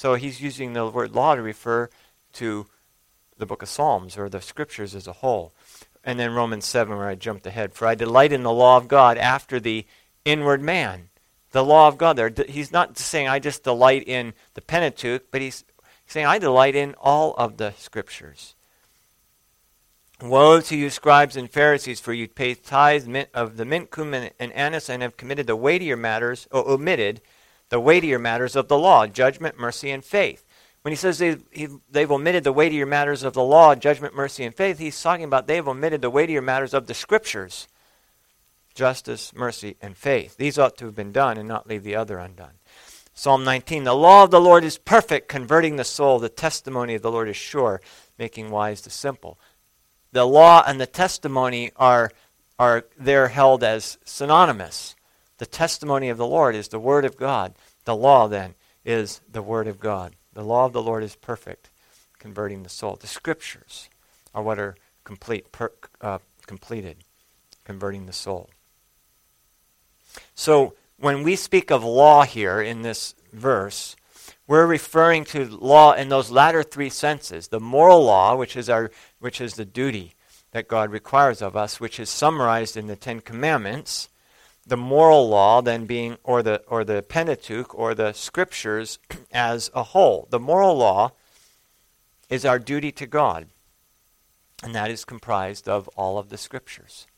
[0.00, 1.90] So he's using the word law to refer
[2.32, 2.66] to
[3.36, 5.52] the book of Psalms or the scriptures as a whole.
[6.02, 7.74] And then Romans 7, where I jumped ahead.
[7.74, 9.84] For I delight in the law of God after the
[10.24, 11.10] inward man.
[11.50, 12.32] The law of God there.
[12.48, 15.66] He's not saying I just delight in the Pentateuch, but he's
[16.06, 18.54] saying, I delight in all of the scriptures.
[20.22, 24.50] Woe to you, scribes and Pharisees, for you pay tithes of the mint, cumin, and
[24.54, 27.20] anise, and have committed the weightier matters, or omitted
[27.70, 30.44] the weightier matters of the law, judgment, mercy, and faith.
[30.82, 31.42] When he says they've,
[31.90, 35.46] they've omitted the weightier matters of the law, judgment, mercy, and faith, he's talking about
[35.46, 37.66] they've omitted the weightier matters of the scriptures
[38.74, 40.36] justice, mercy, and faith.
[40.36, 42.54] These ought to have been done and not leave the other undone.
[43.12, 46.18] Psalm 19 The law of the Lord is perfect, converting the soul.
[46.18, 47.80] The testimony of the Lord is sure,
[48.18, 49.38] making wise the simple.
[50.12, 52.10] The law and the testimony are,
[52.58, 54.94] are there held as synonymous.
[55.40, 57.54] The testimony of the Lord is the Word of God.
[57.86, 60.14] The law, then, is the Word of God.
[60.34, 61.70] The law of the Lord is perfect,
[62.18, 62.98] converting the soul.
[63.00, 63.88] The Scriptures
[64.34, 65.72] are what are complete, per,
[66.02, 67.04] uh, completed,
[67.64, 68.50] converting the soul.
[70.34, 73.96] So, when we speak of law here in this verse,
[74.46, 78.90] we're referring to law in those latter three senses the moral law, which is, our,
[79.20, 80.12] which is the duty
[80.50, 84.09] that God requires of us, which is summarized in the Ten Commandments.
[84.70, 89.00] The moral law, then being, or the, or the Pentateuch, or the scriptures
[89.32, 90.28] as a whole.
[90.30, 91.10] The moral law
[92.28, 93.48] is our duty to God,
[94.62, 97.08] and that is comprised of all of the scriptures.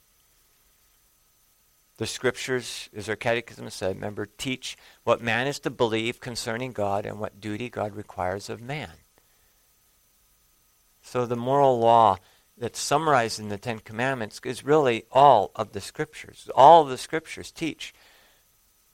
[1.98, 7.04] The scriptures, as our catechism said, remember, teach what man is to believe concerning God
[7.04, 8.92] and what duty God requires of man.
[11.02, 12.16] So the moral law
[12.56, 16.48] that's summarized in the Ten Commandments is really all of the Scriptures.
[16.54, 17.94] All the Scriptures teach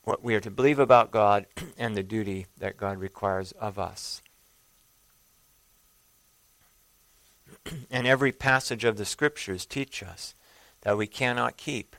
[0.05, 1.47] what we are to believe about God
[1.79, 4.23] and the duty that God requires of us.
[7.91, 10.35] and every passage of the Scriptures teach us
[10.83, 11.97] that we cannot keep,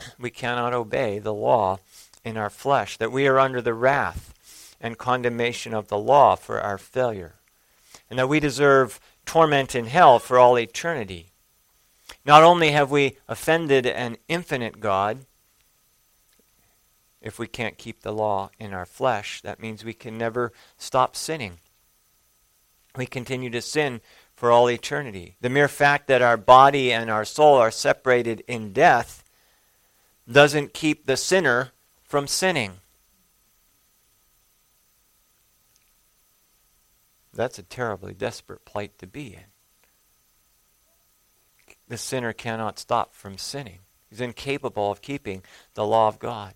[0.18, 1.78] we cannot obey the law
[2.24, 6.60] in our flesh, that we are under the wrath and condemnation of the law for
[6.60, 7.36] our failure,
[8.10, 11.26] and that we deserve torment in hell for all eternity.
[12.24, 15.26] Not only have we offended an infinite God,
[17.20, 21.16] if we can't keep the law in our flesh, that means we can never stop
[21.16, 21.58] sinning.
[22.96, 24.00] We continue to sin
[24.34, 25.34] for all eternity.
[25.40, 29.24] The mere fact that our body and our soul are separated in death
[30.30, 31.72] doesn't keep the sinner
[32.04, 32.74] from sinning.
[37.36, 39.44] That's a terribly desperate plight to be in.
[41.88, 43.80] The sinner cannot stop from sinning.
[44.08, 45.42] He's incapable of keeping
[45.74, 46.54] the law of God.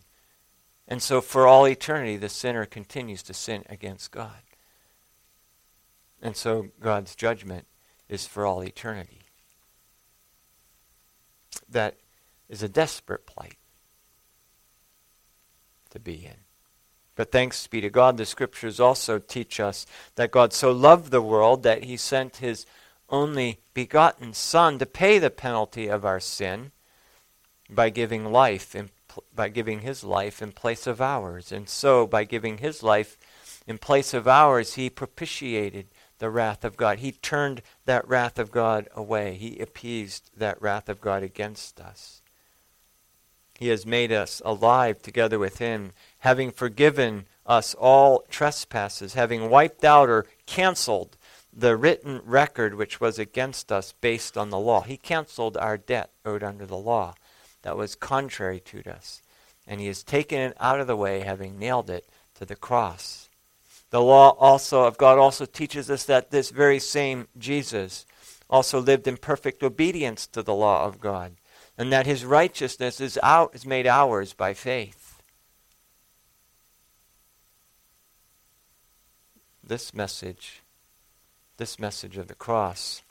[0.88, 4.42] And so, for all eternity, the sinner continues to sin against God.
[6.20, 7.66] And so, God's judgment
[8.08, 9.20] is for all eternity.
[11.68, 11.96] That
[12.48, 13.58] is a desperate plight
[15.90, 16.49] to be in.
[17.20, 21.20] But thanks be to God, the scriptures also teach us that God so loved the
[21.20, 22.64] world that he sent his
[23.10, 26.72] only begotten Son to pay the penalty of our sin
[27.68, 28.88] by giving life in,
[29.34, 31.52] by giving his life in place of ours.
[31.52, 33.18] And so by giving his life
[33.66, 35.88] in place of ours, he propitiated
[36.20, 37.00] the wrath of God.
[37.00, 39.34] He turned that wrath of God away.
[39.34, 42.22] He appeased that wrath of God against us.
[43.58, 49.84] He has made us alive together with him having forgiven us all trespasses, having wiped
[49.84, 51.16] out or canceled
[51.52, 54.82] the written record which was against us based on the law.
[54.82, 57.14] He canceled our debt owed under the law
[57.62, 59.22] that was contrary to us.
[59.66, 62.06] And he has taken it out of the way, having nailed it
[62.36, 63.28] to the cross.
[63.90, 68.06] The law also of God also teaches us that this very same Jesus
[68.48, 71.32] also lived in perfect obedience to the law of God,
[71.76, 74.99] and that his righteousness is, out, is made ours by faith.
[79.70, 80.62] This message,
[81.56, 83.02] this message of the cross,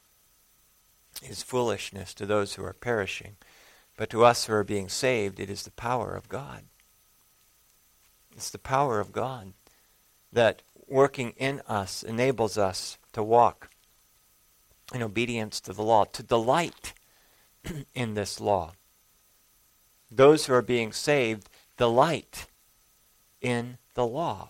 [1.24, 3.38] is foolishness to those who are perishing.
[3.96, 6.64] But to us who are being saved, it is the power of God.
[8.36, 9.54] It's the power of God
[10.34, 13.70] that working in us enables us to walk
[14.94, 16.94] in obedience to the law, to delight
[17.96, 18.74] in this law.
[20.12, 22.48] Those who are being saved delight
[23.40, 24.50] in the law.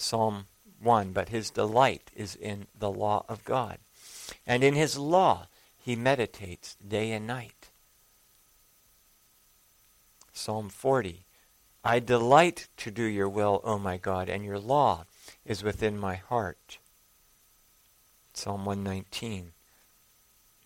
[0.00, 0.46] Psalm
[0.80, 3.78] 1 But his delight is in the law of God,
[4.46, 7.68] and in his law he meditates day and night.
[10.32, 11.24] Psalm 40
[11.84, 15.04] I delight to do your will, O my God, and your law
[15.44, 16.78] is within my heart.
[18.34, 19.52] Psalm 119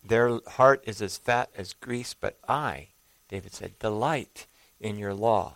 [0.05, 2.89] Their heart is as fat as grease, but I,
[3.29, 4.47] David said, delight
[4.81, 5.55] in your law.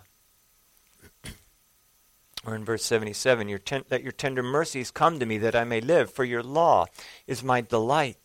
[2.46, 5.64] Or in verse 77, your ten- that your tender mercies come to me that I
[5.64, 6.86] may live, for your law
[7.26, 8.18] is my delight.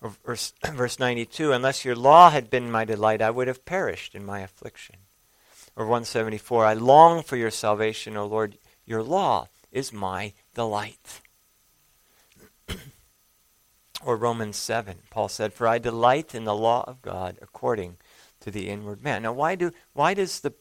[0.00, 4.14] Or verse, verse 92, unless your law had been my delight, I would have perished
[4.14, 4.96] in my affliction.
[5.74, 8.58] Or 174, I long for your salvation, O Lord.
[8.84, 11.20] Your law is my delight.
[14.04, 17.96] or Romans 7, Paul said, For I delight in the law of God according
[18.38, 19.22] to the inward man.
[19.22, 20.54] Now, why, do, why does the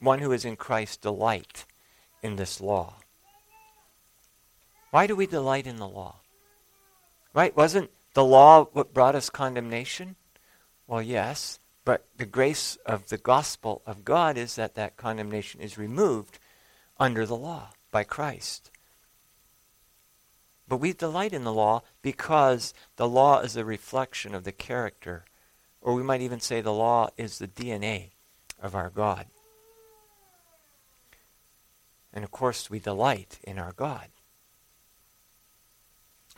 [0.00, 1.64] one who is in Christ delight
[2.22, 2.94] in this law.
[4.90, 6.16] Why do we delight in the law?
[7.34, 7.56] Right?
[7.56, 10.16] Wasn't the law what brought us condemnation?
[10.86, 15.76] Well, yes, but the grace of the gospel of God is that that condemnation is
[15.76, 16.38] removed
[16.98, 18.70] under the law by Christ.
[20.68, 25.24] But we delight in the law because the law is a reflection of the character,
[25.80, 28.10] or we might even say the law is the DNA
[28.60, 29.26] of our God.
[32.16, 34.06] And of course, we delight in our God.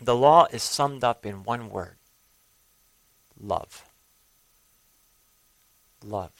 [0.02, 1.98] The law is summed up in one word
[3.40, 3.84] love.
[6.04, 6.32] Love.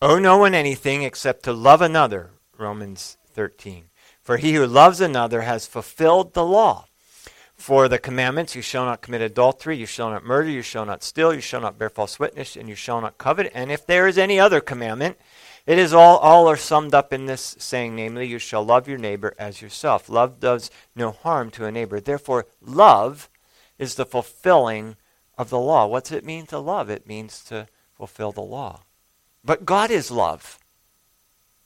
[0.00, 3.90] Owe no one anything except to love another, Romans 13.
[4.22, 6.86] For he who loves another has fulfilled the law.
[7.56, 11.02] For the commandments, you shall not commit adultery, you shall not murder, you shall not
[11.02, 13.50] steal, you shall not bear false witness, and you shall not covet.
[13.54, 15.18] And if there is any other commandment,
[15.66, 18.98] it is all, all are summed up in this saying, namely, you shall love your
[18.98, 20.08] neighbor as yourself.
[20.08, 22.00] Love does no harm to a neighbor.
[22.00, 23.28] Therefore, love
[23.78, 24.96] is the fulfilling
[25.36, 25.86] of the law.
[25.86, 26.88] What's it mean to love?
[26.88, 28.82] It means to fulfill the law.
[29.44, 30.58] But God is love.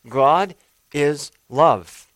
[0.08, 0.54] God
[0.92, 2.09] is love.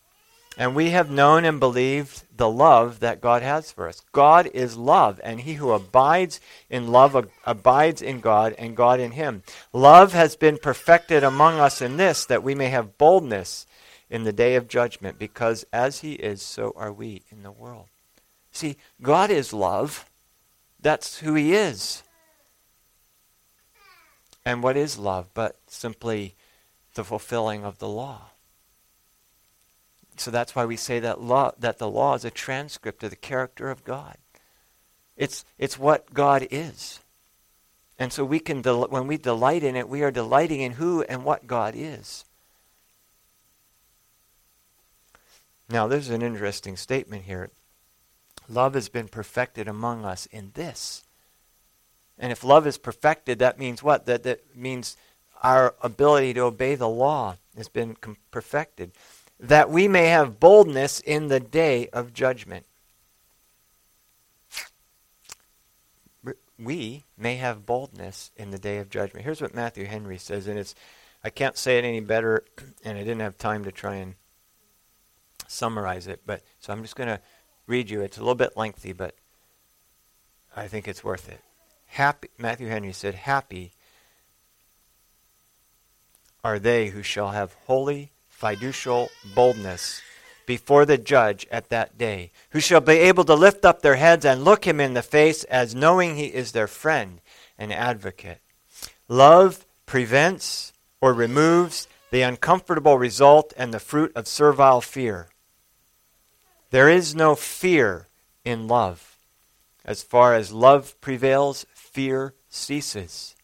[0.57, 4.01] And we have known and believed the love that God has for us.
[4.13, 6.39] God is love, and he who abides
[6.69, 9.43] in love ab- abides in God, and God in him.
[9.73, 13.65] Love has been perfected among us in this, that we may have boldness
[14.09, 17.87] in the day of judgment, because as he is, so are we in the world.
[18.51, 20.05] See, God is love.
[20.79, 22.03] That's who he is.
[24.45, 26.35] And what is love but simply
[26.93, 28.29] the fulfilling of the law?
[30.17, 33.15] So that's why we say that law that the law is a transcript of the
[33.15, 34.17] character of God.
[35.17, 36.99] It's it's what God is.
[37.97, 41.03] And so we can del- when we delight in it, we are delighting in who
[41.03, 42.25] and what God is.
[45.69, 47.49] Now, there's an interesting statement here.
[48.47, 51.03] Love has been perfected among us in this.
[52.19, 54.05] And if love is perfected, that means what?
[54.05, 54.95] That, that means
[55.41, 58.91] our ability to obey the law has been com- perfected
[59.39, 62.65] that we may have boldness in the day of judgment.
[66.57, 69.25] We may have boldness in the day of judgment.
[69.25, 70.73] Here's what Matthew Henry says, and it's
[71.23, 72.45] I can't say it any better,
[72.85, 74.15] and I didn't have time to try and
[75.47, 77.19] summarize it, but so I'm just going to
[77.67, 78.01] read you.
[78.01, 79.15] It's a little bit lengthy, but
[80.55, 81.41] I think it's worth it.
[81.87, 83.73] Happy Matthew Henry said, "Happy
[86.43, 90.01] are they who shall have holy fiducial boldness
[90.45, 94.25] before the judge at that day, who shall be able to lift up their heads
[94.25, 97.19] and look him in the face as knowing he is their friend
[97.57, 98.39] and advocate.
[99.07, 105.29] Love prevents or removes the uncomfortable result and the fruit of servile fear.
[106.71, 108.07] There is no fear
[108.43, 109.17] in love.
[109.83, 113.35] As far as love prevails, fear ceases.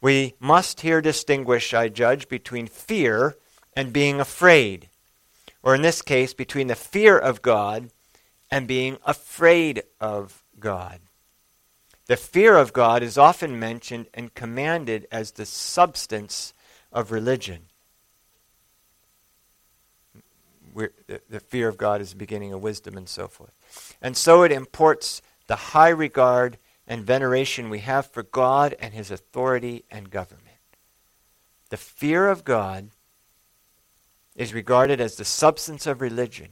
[0.00, 3.36] We must here distinguish, I judge, between fear
[3.74, 4.88] and being afraid.
[5.62, 7.90] Or in this case, between the fear of God
[8.50, 11.00] and being afraid of God.
[12.06, 16.52] The fear of God is often mentioned and commanded as the substance
[16.92, 17.62] of religion.
[20.74, 23.96] The, the fear of God is the beginning of wisdom and so forth.
[24.02, 29.10] And so it imports the high regard and veneration we have for God and his
[29.10, 30.48] authority and government.
[31.70, 32.90] The fear of God
[34.36, 36.48] is regarded as the substance of religion.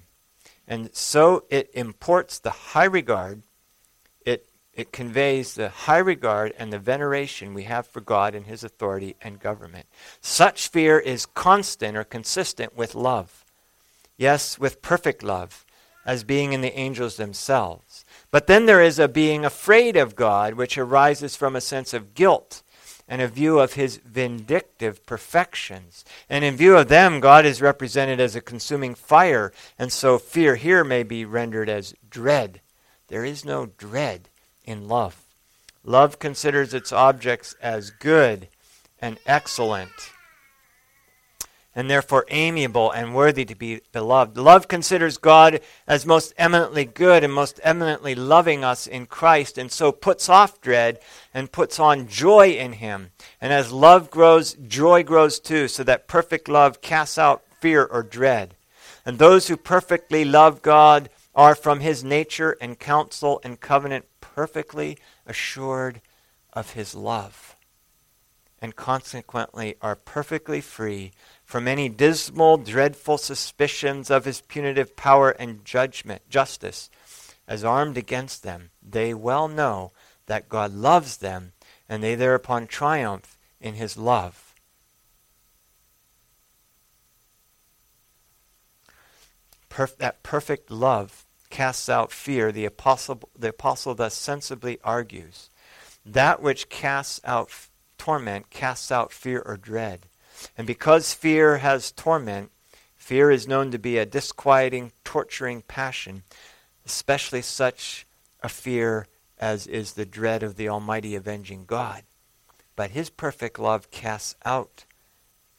[0.67, 3.43] And so it imports the high regard,
[4.25, 8.63] it, it conveys the high regard and the veneration we have for God and His
[8.63, 9.87] authority and government.
[10.21, 13.45] Such fear is constant or consistent with love.
[14.17, 15.65] Yes, with perfect love,
[16.05, 18.05] as being in the angels themselves.
[18.31, 22.15] But then there is a being afraid of God, which arises from a sense of
[22.15, 22.63] guilt
[23.11, 26.05] and a view of his vindictive perfections.
[26.31, 30.55] And in view of them, God is represented as a consuming fire, and so fear
[30.55, 32.61] here may be rendered as dread.
[33.09, 34.29] There is no dread
[34.65, 35.25] in love.
[35.83, 38.47] Love considers its objects as good
[39.01, 39.91] and excellent
[41.75, 44.37] and therefore amiable and worthy to be beloved.
[44.37, 49.71] Love considers God as most eminently good and most eminently loving us in Christ, and
[49.71, 50.99] so puts off dread
[51.33, 53.11] and puts on joy in Him.
[53.41, 58.03] And as love grows, joy grows too, so that perfect love casts out fear or
[58.03, 58.57] dread.
[59.07, 64.99] And those who perfectly love God are from His nature and counsel and covenant perfectly
[65.25, 66.01] assured
[66.53, 67.55] of His love,
[68.61, 71.13] and consequently are perfectly free
[71.51, 76.89] from any dismal, dreadful suspicions of his punitive power and judgment, justice,
[77.49, 79.91] as armed against them, they well know
[80.27, 81.51] that God loves them,
[81.89, 84.55] and they thereupon triumph in his love.
[89.69, 95.51] Perf- that perfect love casts out fear, the apostle, the apostle thus sensibly argues.
[96.07, 100.07] That which casts out f- torment casts out fear or dread.
[100.57, 102.51] And because fear has torment,
[102.97, 106.23] fear is known to be a disquieting, torturing passion,
[106.85, 108.07] especially such
[108.43, 109.07] a fear
[109.39, 112.03] as is the dread of the Almighty avenging God.
[112.77, 114.85] But his perfect love casts out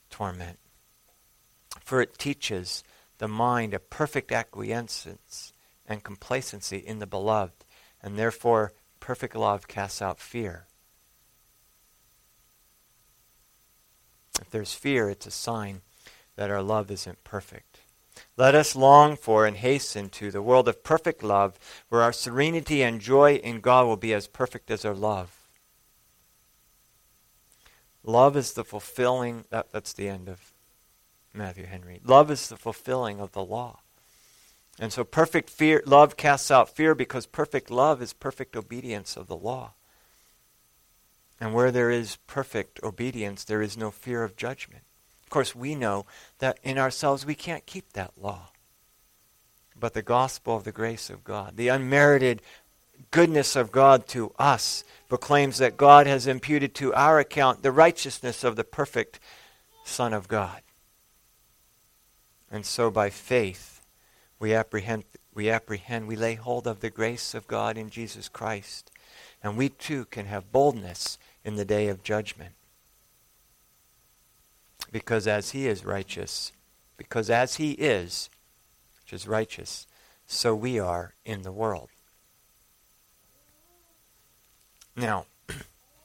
[0.10, 0.60] torment,
[1.80, 2.84] for it teaches
[3.18, 5.54] the mind a perfect acquiescence
[5.88, 7.66] and complacency in the beloved,
[8.02, 10.68] and therefore perfect love casts out fear.
[14.42, 15.82] If there's fear, it's a sign
[16.36, 17.80] that our love isn't perfect.
[18.36, 21.58] Let us long for and hasten to the world of perfect love,
[21.90, 25.38] where our serenity and joy in God will be as perfect as our love.
[28.04, 30.52] Love is the fulfilling, that, that's the end of
[31.34, 32.02] Matthew Henry.
[32.04, 33.80] Love is the fulfilling of the law.
[34.80, 39.28] And so perfect fear, love casts out fear because perfect love is perfect obedience of
[39.28, 39.74] the law.
[41.42, 44.84] And where there is perfect obedience, there is no fear of judgment.
[45.24, 46.06] Of course, we know
[46.38, 48.52] that in ourselves we can't keep that law.
[49.76, 52.44] But the gospel of the grace of God, the unmerited
[53.10, 58.44] goodness of God to us, proclaims that God has imputed to our account the righteousness
[58.44, 59.20] of the perfect
[59.84, 60.62] Son of God.
[62.52, 63.82] And so by faith,
[64.40, 68.92] we apprehend, we apprehend, we lay hold of the grace of God in Jesus Christ.
[69.42, 72.54] And we too can have boldness in the day of judgment.
[74.92, 76.52] Because as he is righteous,
[76.98, 78.30] because as he is,
[79.04, 79.88] which is righteous,
[80.28, 81.90] so we are in the world.
[84.96, 85.26] Now,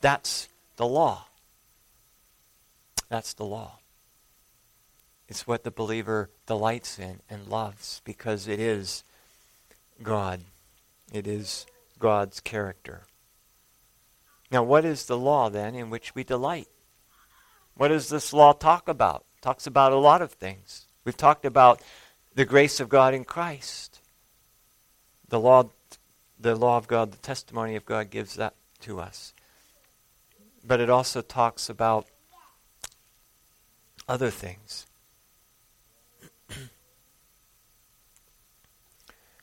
[0.00, 1.26] that's the law.
[3.08, 3.78] That's the law.
[5.28, 9.02] It's what the believer delights in and loves because it is
[10.02, 10.40] God.
[11.12, 11.66] It is
[11.98, 13.02] God's character.
[14.50, 16.68] Now, what is the law then in which we delight?
[17.74, 19.24] What does this law talk about?
[19.36, 20.86] It talks about a lot of things.
[21.04, 21.82] We've talked about
[22.34, 24.00] the grace of God in Christ.
[25.28, 25.70] The law,
[26.38, 29.34] the law of God, the testimony of God gives that to us.
[30.64, 32.06] But it also talks about
[34.08, 34.86] other things.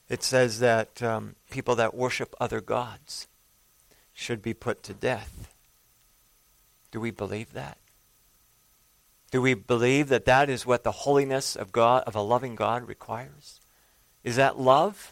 [0.09, 3.27] it says that um, people that worship other gods
[4.23, 5.53] should be put to death.
[6.91, 7.77] Do we believe that?
[9.31, 12.87] Do we believe that that is what the holiness of God, of a loving God,
[12.87, 13.59] requires?
[14.23, 15.11] Is that love?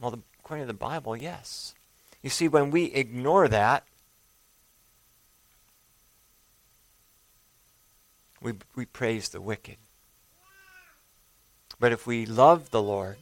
[0.00, 1.74] Well, the, according to the Bible, yes.
[2.22, 3.84] You see, when we ignore that,
[8.40, 9.76] we, we praise the wicked.
[11.78, 13.18] But if we love the Lord,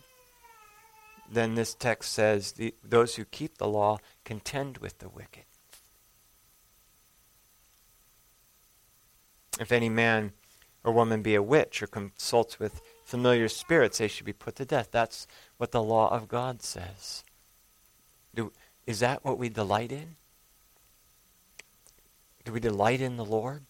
[1.34, 5.44] then this text says the, those who keep the law contend with the wicked.
[9.60, 10.32] If any man
[10.82, 14.64] or woman be a witch or consults with familiar spirits, they should be put to
[14.64, 14.88] death.
[14.90, 15.26] That's
[15.56, 17.24] what the law of God says.
[18.34, 18.52] Do,
[18.86, 20.16] is that what we delight in?
[22.44, 23.62] Do we delight in the Lord?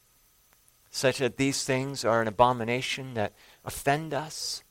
[0.90, 3.32] Such that these things are an abomination that
[3.64, 4.62] offend us?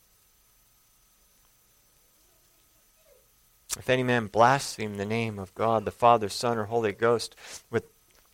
[3.77, 7.35] If any man blaspheme the name of God, the Father, Son, or Holy Ghost
[7.71, 7.85] with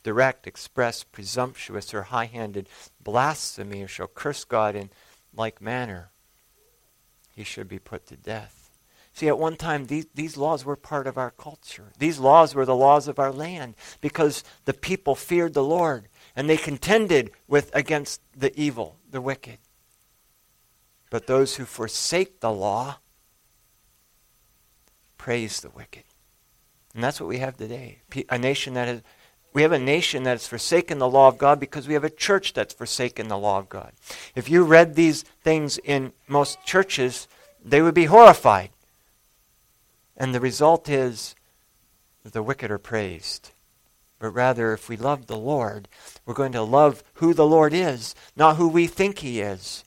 [0.03, 2.67] direct, express, presumptuous, or high handed
[3.01, 4.89] blasphemy, or shall curse God in
[5.33, 6.09] like manner,
[7.33, 8.59] he should be put to death.
[9.13, 11.91] See, at one time, these, these laws were part of our culture.
[11.97, 16.49] These laws were the laws of our land because the people feared the Lord and
[16.49, 19.57] they contended with against the evil, the wicked.
[21.09, 22.97] But those who forsake the law
[25.19, 26.03] praise the wicked.
[26.95, 27.99] And that's what we have today.
[28.29, 29.01] A nation that has
[29.51, 32.09] we have a nation that has forsaken the law of God because we have a
[32.09, 33.93] church that's forsaken the law of God.
[34.35, 37.27] If you read these things in most churches,
[37.63, 38.69] they would be horrified.
[40.15, 41.33] And the result is
[42.23, 43.51] the wicked are praised.
[44.19, 45.87] But rather, if we love the Lord,
[46.25, 49.83] we're going to love who the Lord is, not who we think He is.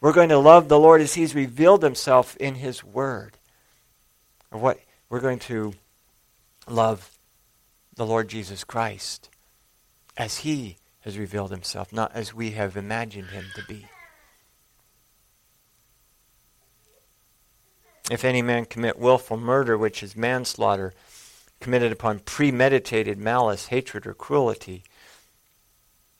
[0.00, 3.36] We're going to love the Lord as He's revealed Himself in His Word.
[4.54, 4.78] Or what
[5.08, 5.74] we're going to
[6.68, 7.10] love
[7.96, 9.28] the Lord Jesus Christ
[10.16, 13.88] as He has revealed Himself, not as we have imagined Him to be.
[18.08, 20.94] If any man commit wilful murder, which is manslaughter,
[21.58, 24.84] committed upon premeditated malice, hatred, or cruelty,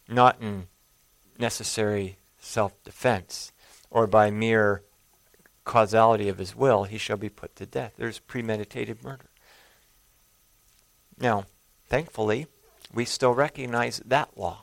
[0.09, 0.67] not in
[1.39, 3.53] necessary self defense,
[3.91, 4.83] or by mere
[5.65, 7.95] causality of his will, he shall be put to death.
[7.97, 9.27] There's premeditated murder.
[11.19, 11.47] Now,
[11.89, 12.47] thankfully,
[12.93, 14.63] we still recognize that law.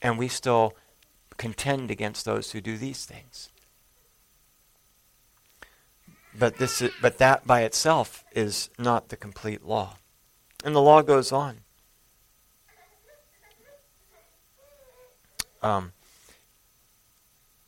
[0.00, 0.74] And we still
[1.36, 3.48] contend against those who do these things.
[6.38, 9.96] But, this is, but that by itself is not the complete law.
[10.64, 11.58] And the law goes on.
[15.62, 15.92] Um,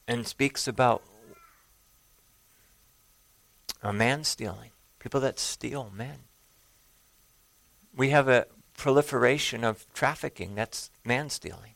[0.07, 1.03] and speaks about
[3.83, 6.19] a man stealing, people that steal men.
[7.97, 11.75] We have a proliferation of trafficking, that's man stealing.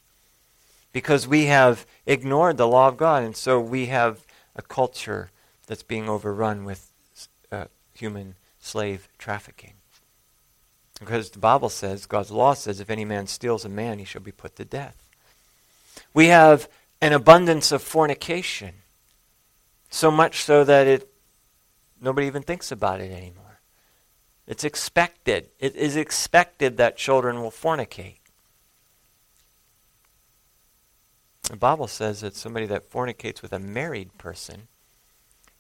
[0.93, 4.25] Because we have ignored the law of God, and so we have
[4.55, 5.31] a culture
[5.67, 6.93] that's being overrun with
[7.51, 9.75] uh, human slave trafficking.
[11.01, 14.23] Because the Bible says, God's law says, if any man steals a man, he shall
[14.23, 15.11] be put to death.
[16.13, 16.69] We have
[17.01, 18.75] an abundance of fornication,
[19.91, 21.14] so much so that it
[22.05, 23.61] nobody even thinks about it anymore.
[24.47, 25.49] It's expected.
[25.59, 28.19] It is expected that children will fornicate.
[31.45, 34.69] The Bible says that somebody that fornicates with a married person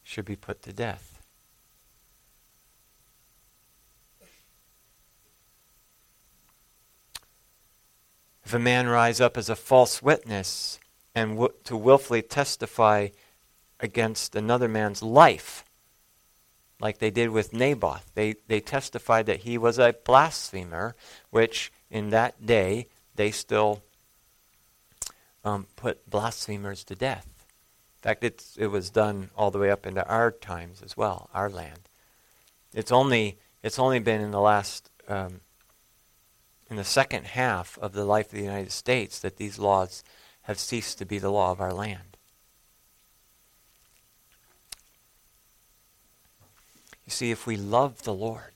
[0.02, 1.22] should be put to death.
[8.44, 10.78] If a man rise up as a false witness
[11.14, 13.08] and w- to willfully testify
[13.80, 15.64] against another man's life,
[16.84, 18.12] like they did with Naboth.
[18.14, 20.94] They, they testified that he was a blasphemer,
[21.30, 23.82] which in that day they still
[25.44, 27.26] um, put blasphemers to death.
[27.96, 31.30] In fact, it's, it was done all the way up into our times as well,
[31.32, 31.88] our land.
[32.74, 35.40] It's only, it's only been in the last, um,
[36.68, 40.04] in the second half of the life of the United States that these laws
[40.42, 42.13] have ceased to be the law of our land.
[47.06, 48.52] You see, if we love the Lord,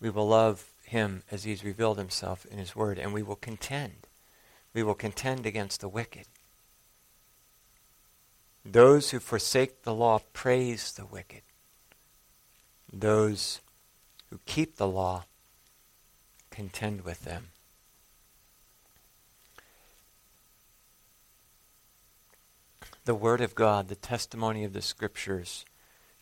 [0.00, 4.06] we will love him as he's revealed himself in his word, and we will contend.
[4.72, 6.26] We will contend against the wicked.
[8.64, 11.42] Those who forsake the law praise the wicked.
[12.92, 13.60] Those
[14.30, 15.24] who keep the law
[16.50, 17.48] contend with them.
[23.04, 25.66] The Word of God, the testimony of the Scriptures,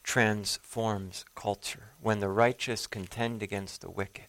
[0.02, 1.92] transforms culture.
[2.00, 4.26] When the righteous contend against the wicked,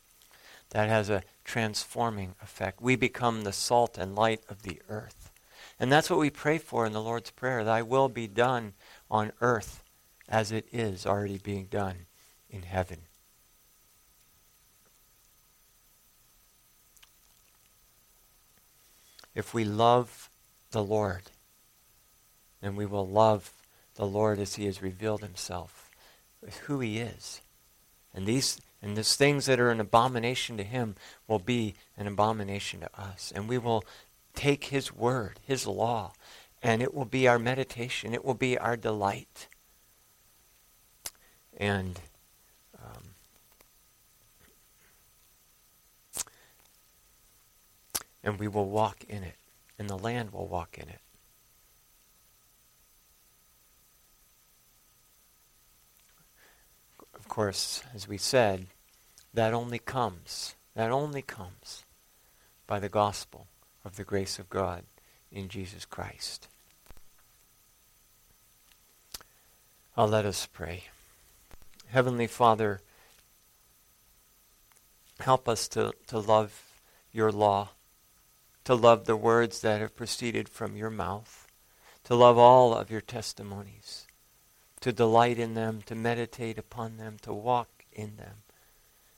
[0.70, 2.82] that has a transforming effect.
[2.82, 5.32] We become the salt and light of the earth.
[5.80, 8.74] And that's what we pray for in the Lord's Prayer Thy will be done
[9.10, 9.84] on earth
[10.30, 12.06] as it is already being done
[12.50, 13.00] in heaven.
[19.36, 20.30] If we love
[20.72, 21.32] the Lord,
[22.62, 23.52] then we will love
[23.96, 25.90] the Lord as he has revealed himself,
[26.66, 27.42] who he is.
[28.14, 30.96] And these and these things that are an abomination to him
[31.28, 33.32] will be an abomination to us.
[33.34, 33.86] And we will
[34.36, 36.12] take his word, his law,
[36.62, 38.14] and it will be our meditation.
[38.14, 39.48] It will be our delight.
[41.56, 42.00] And
[42.84, 43.04] um,
[48.22, 49.36] and we will walk in it,
[49.80, 51.00] and the land will walk in it.
[57.34, 58.68] Course, as we said,
[59.34, 61.84] that only comes, that only comes
[62.68, 63.48] by the gospel
[63.84, 64.84] of the grace of God
[65.32, 66.48] in Jesus Christ.
[69.98, 70.84] I'll let us pray.
[71.88, 72.82] Heavenly Father,
[75.20, 76.62] help us to, to love
[77.12, 77.70] your law,
[78.66, 81.48] to love the words that have proceeded from your mouth,
[82.04, 84.03] to love all of your testimonies
[84.84, 88.44] to delight in them, to meditate upon them, to walk in them.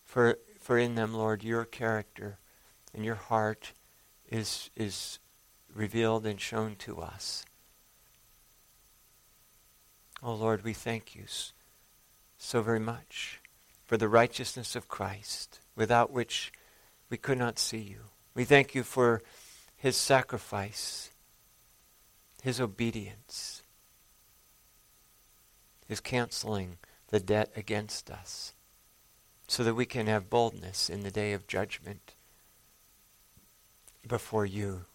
[0.04, 2.38] For, for in them, Lord, your character
[2.94, 3.74] and your heart
[4.30, 5.18] is, is
[5.74, 7.46] revealed and shown to us.
[10.22, 11.24] Oh, Lord, we thank you
[12.38, 13.42] so very much
[13.84, 16.54] for the righteousness of Christ, without which
[17.10, 18.02] we could not see you.
[18.36, 19.24] We thank you for
[19.76, 21.10] his sacrifice,
[22.44, 23.64] his obedience
[25.88, 26.78] is canceling
[27.10, 28.54] the debt against us
[29.48, 32.14] so that we can have boldness in the day of judgment
[34.08, 34.86] before you,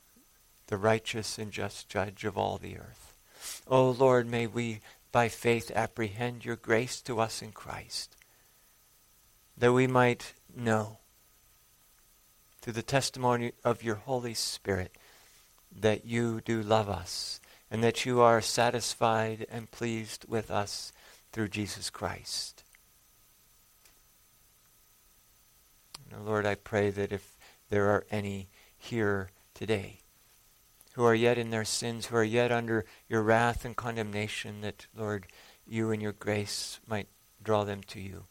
[0.66, 3.14] the righteous and just judge of all the earth.
[3.66, 4.80] Oh Lord, may we
[5.12, 8.16] by faith apprehend your grace to us in Christ,
[9.56, 10.98] that we might know
[12.60, 14.96] through the testimony of your Holy Spirit
[15.74, 17.39] that you do love us
[17.70, 20.92] and that you are satisfied and pleased with us
[21.32, 22.64] through Jesus Christ.
[26.10, 30.00] Now, Lord, I pray that if there are any here today
[30.94, 34.86] who are yet in their sins, who are yet under your wrath and condemnation, that,
[34.96, 35.26] Lord,
[35.64, 37.06] you and your grace might
[37.40, 38.24] draw them to you.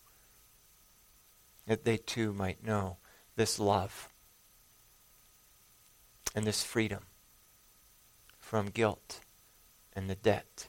[1.67, 2.97] That they too might know
[3.37, 4.09] this love
[6.35, 7.03] and this freedom
[8.39, 9.21] from guilt
[9.99, 10.67] and the debt.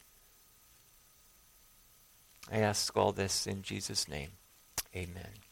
[2.50, 4.30] I ask all this in Jesus' name.
[4.92, 5.49] Amen.